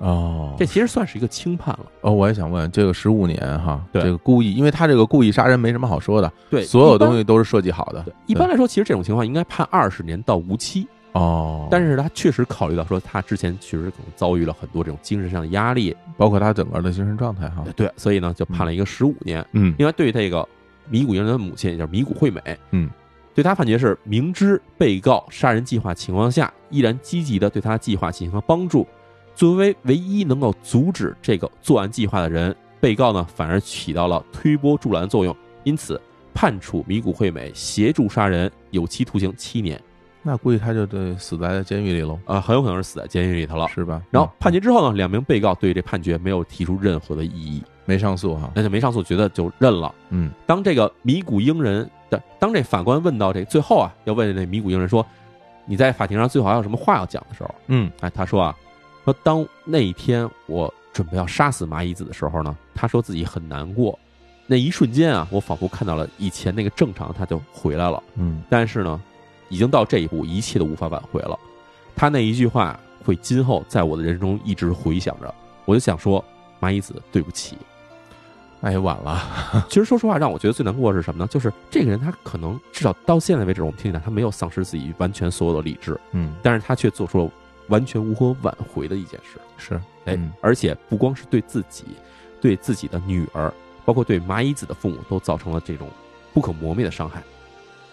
[0.00, 1.86] 哦，这其实算是一个轻判了。
[2.00, 10.88] 哦，我也想问，这个十五年哈，对这个故意，因为他这个故意杀人没什么好说的，对，所有东西都是设计好的对，一般来说，其实这种情况应该判二十年到无期。
[11.12, 19.44] 哦，但是他确实考虑到说，他之前确实可能遭遇了很多这种精神上的压力，包括他整个的精神状态哈，对，所以呢就判了一个十五年。
[19.52, 20.48] 嗯另外，对于这个
[20.88, 22.40] 米谷英人的母亲，也就是米谷惠美，
[22.70, 22.88] 嗯，
[23.34, 28.86] 对他判决是明知被告杀人计划情况下，依然积极的对他计划进行了帮助。
[29.40, 35.34] 作为唯一能够阻止这个作案计划的人，被告呢反而起到了推波助澜的作用，
[35.64, 35.98] 因此
[36.34, 39.80] 判处米谷惠美协助杀人有期徒刑七年。
[40.22, 43.66] 那估计他就得死在监狱里喽，啊，很有可能是死在监狱里头了。
[43.68, 44.02] 是吧？
[44.10, 49.94] 然后嗯判决之后呢，两名被告对这判决没有提出任何的异议，没上诉哈，那就没上诉，觉得就认了。
[50.10, 55.06] 嗯当这个米谷英人的，当这法官问到这最后啊，要问那米谷英人说，
[55.64, 58.54] 你在法庭上最好还有什么话要讲的时候，嗯哎，他说啊，
[59.04, 63.98] 说当那一天我准备要杀死麻衣子的时候呢，他说自己很难过，
[64.46, 69.00] 那一瞬间啊，我仿佛看到了以前那个正常他就回来了，嗯但是呢，
[69.48, 71.38] 已经到这一步，一切都无法挽回了。
[71.96, 76.24] 他那一句话会今后在我的人生中一直回响着，我就想说，
[76.58, 77.56] 麻衣子，对不起。
[78.62, 79.22] 那也晚了，
[79.70, 81.26] 其实说实话，让我觉得最难过的是什么呢？
[81.28, 87.30] 就是这个人他可能至少到现在为止，我们听起来他没有丧失自己完全所有的理智，嗯但是他却做出了
[87.70, 89.40] 完全无可挽回的一件事。
[89.56, 89.74] 是，
[90.04, 91.84] 哎，嗯而且不光是对自己，
[92.40, 93.50] 对自己的女儿，
[93.84, 95.88] 包括对麻衣子的父母，都造成了这种
[96.34, 97.22] 不可磨灭的伤害。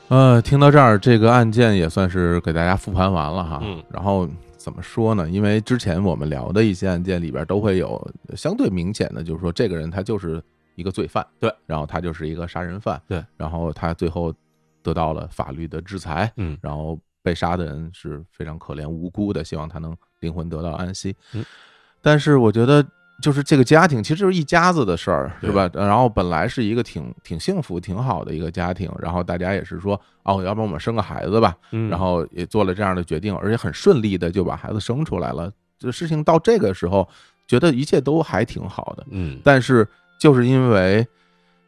[0.09, 3.59] 呃，听到这儿，这个案件也算是给大家复盘完了哈。
[3.63, 5.29] 嗯然后怎么说呢？
[5.29, 8.05] 因为之前我们聊的一些案件里边都会有
[8.35, 10.41] 相对明显的，就是说这个人他就是
[10.75, 14.33] 一个罪犯，对，然后他就是一个杀人犯，对，然后他最后
[14.81, 16.97] 得到了法律的制裁，嗯然后
[17.27, 21.15] 被杀的人是非常可怜无辜的，希望他能灵魂得到安息。
[21.33, 21.43] 嗯，
[22.01, 22.85] 但是我觉得。
[23.19, 25.67] 就是这个家庭，其实就是一家子的事儿，对是吧？
[25.73, 35.51] 然后本来是一个挺挺幸福、挺好的一个家庭，然后大家也是说，哦，要不然我们生个孩子吧，嗯，然后也做了这样的决定，而且很顺利的就把孩子生出来了。
[35.79, 37.09] 这事情到这个时候，
[37.47, 39.03] 觉得一切都还挺好的。
[39.09, 39.87] 嗯，但是
[40.19, 41.03] 就是因为，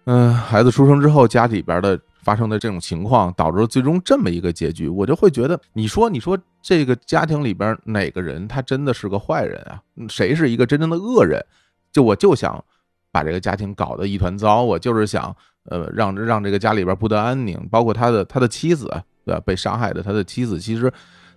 [0.06, 9.82] 嗯、孩子出生之后，家里边的发生的这种情况，导致了最终这么一个结局，我就会觉得，你说，你说这个家庭里边哪个人他真的是个坏人啊？
[10.08, 11.44] 谁是一个真正的恶人？
[11.92, 12.64] 就我就想
[13.12, 18.88] 把这个家庭搞得一团糟，我就是想，呃，让让这个家里边不得安宁，包括他的他的妻子，
[19.26, 19.42] 对吧？
[19.46, 20.92] 被杀害的他的妻子，其实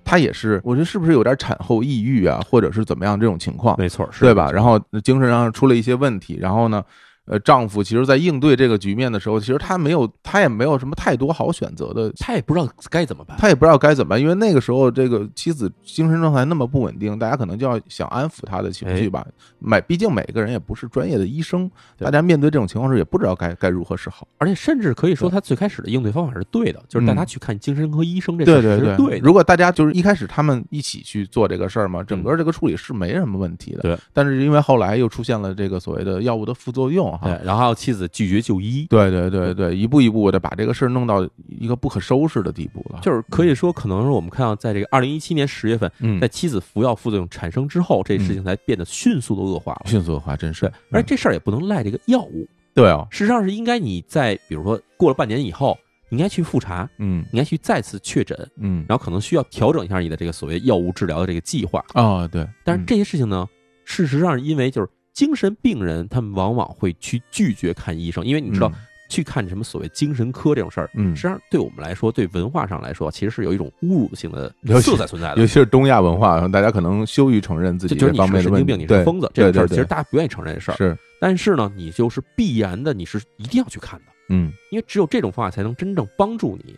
[0.05, 3.75] 他也是，我觉得是不是有点产后抑郁啊，或者是怎么样这种情况？
[3.79, 4.51] 没错，是对吧？
[4.53, 6.85] 然后精神上出了一些问题，然后呢，
[7.27, 13.37] 呃，丈夫其实在应对这个局面的时候，其实他没有，他也没有什么太多好选择的，他也不知道该怎么办。
[13.39, 19.25] 他也不知道该怎么办，因为那个时候这个妻子精神状态那么不稳定，大家可能就要想安抚她的情绪吧。
[19.61, 24.27] 每毕竟每个人也不是专业的医生，大家面对这种情况时也不知道该该如何是好。
[24.39, 29.25] 而且甚至可以说，对他最开始的应对方法是对的，就是带他去看精神科医生，这对事儿对是对的。
[29.25, 33.83] 如果大家就是一开始他们一起去做这个事儿嘛，整个这个处理是没什么问题的。
[33.83, 43.01] 对，但是因为后来又出现了这个所谓的药物的副作用哈，对，然后妻子拒绝就医，对对对对，一步一步的把这个事儿弄到一个不可收拾的地步了。
[43.03, 46.21] 就是可以说，可能是我们看到，在这个二零一七年十月份，嗯。
[46.21, 49.83] 在，妻子服药副作用产生之后，这事情才变得迅速的恶化了。
[49.87, 55.77] 迅速恶化真是，，而这事儿也不能赖这个药物，对哦，事实上是应该你在比如说过了半年以后，
[56.09, 57.25] 你应该去复查，嗯。
[57.31, 61.85] 你应该去再次确诊，嗯，然后可能需要调整一下你的这个所谓药物治疗的这个计划。
[61.95, 63.47] 哦对，但是这些事情呢，
[63.85, 68.73] 事实上是因为就是精神病人，他们往往会去拒绝看医生，因为你知道、
[69.09, 75.47] 去看什么所谓精神科这种事儿，嗯，实际上对我们来说，对文化上来说，其实是有一种侮辱性的色彩存在的尤。
[75.47, 80.77] 其是东亚文化，大家可能羞于承认自己这就就是你方面的问题，是神经病，你是疯子，这种事儿其实大家不愿意承认这事儿。
[80.77, 86.75] 是，但是呢，你就是必然的，你是一定要去看的，嗯因为只有这种方法才能真正帮助你。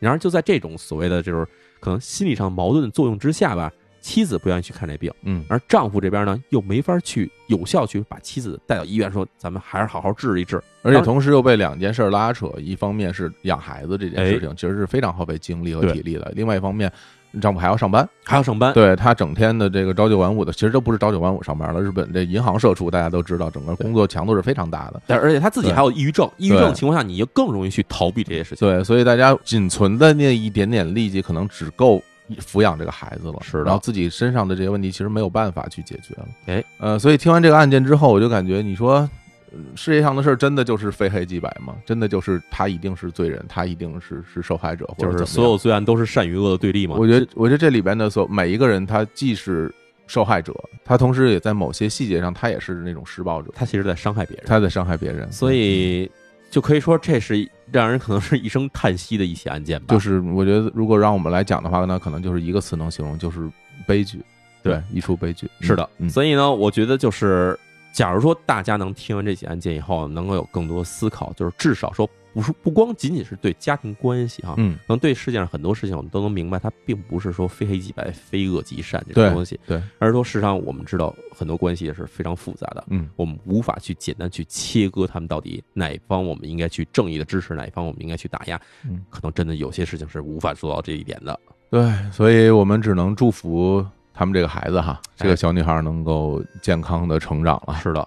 [0.00, 1.46] 然而，就在这种所谓的就是
[1.80, 3.72] 可能心理上矛盾的作用之下吧，
[4.08, 10.58] 妻子不愿意去看这病，嗯而丈夫这边呢又没法去有效去把妻子带到医院，说咱们还是好好治一治。
[10.80, 16.90] 而且同时又被两件事拉扯，一方面是养孩子这件哎事情，其实是非常耗费精力和体力的；另外一方面，
[17.42, 21.82] 丈夫还要上班，还要上班，对他整天的这个朝九晚五的，其实都不是朝九晚五上班了。
[21.82, 25.02] 日本这银行社畜大家都知道，整个工作强度是非常大的。
[25.06, 28.66] 但而且他自己还有抑郁症，抑郁症的情况下，你就更容易去逃避这些事情。
[28.66, 32.02] 对，所以大家仅存的那一点点力气，可能只够
[32.40, 33.38] 抚养这个孩子了。
[33.42, 36.28] 是的然后自己身上的这些问题，其实没有办法去解决了。
[36.46, 39.08] 哎，呃，所以听完这个案件之后，我就感觉，你说。
[39.50, 41.74] 呃世界上的事儿真的就是非黑即白吗？
[41.86, 46.96] 真的就是他一定是罪人，他一定是是受害者，或者就是所有罪案都是善与恶的对立吗。
[46.98, 49.74] 我觉得，我觉得这里边的所每一个人，他既是
[50.06, 55.32] 受害者，他同时也在某些细节上，他也是那种施暴者，他其实在伤害别人，他在伤害别人。
[55.32, 56.10] 所以
[56.50, 59.94] 就可以说这是让人可能是一声叹息的一起案件吧。
[59.94, 63.50] 就是我觉得，如果让我们来讲的话，那可能就是一个词能形容，就是
[63.86, 64.20] 悲剧。
[64.62, 65.48] 对，一出悲剧。
[65.60, 67.58] 是的，嗯，所以呢，我觉得就是，
[67.92, 72.08] 假如说大家能听完这起案件以后，能够有更多思考，就是至少说
[72.38, 91.36] 不是不光仅仅是对家庭关系哈，嗯，可能对世界上很多事情我们都能明白，它并不是说非黑即白、非恶即善这对种东西，对，而是说事实上我们知道很多关系也是非常复杂的，嗯，我们无法去简单去切割他们到底哪一方我们应该去正义的支持，哪一方我们应该去打压，嗯，可能真的有些事情是无法做到这一点的。
[91.70, 93.84] 对，所以我们只能祝福
[94.14, 97.74] 他们这个孩子哈，这个小女孩能够健康的成长了。
[97.82, 98.06] 是的，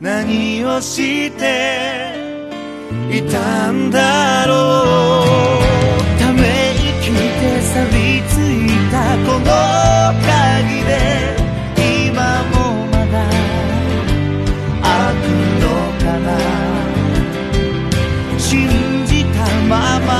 [0.00, 2.14] 何をして
[3.10, 4.54] いたんだろ
[5.24, 5.58] う
[6.18, 8.96] ため息で錆びついた
[9.26, 9.44] この
[10.24, 11.36] 鍵で
[12.16, 12.18] 今
[12.48, 12.56] も
[12.86, 13.28] まだ
[14.80, 14.88] 開
[15.20, 15.28] く
[15.60, 15.68] の
[15.98, 16.28] かな
[18.38, 18.48] 信
[19.04, 20.10] じたまま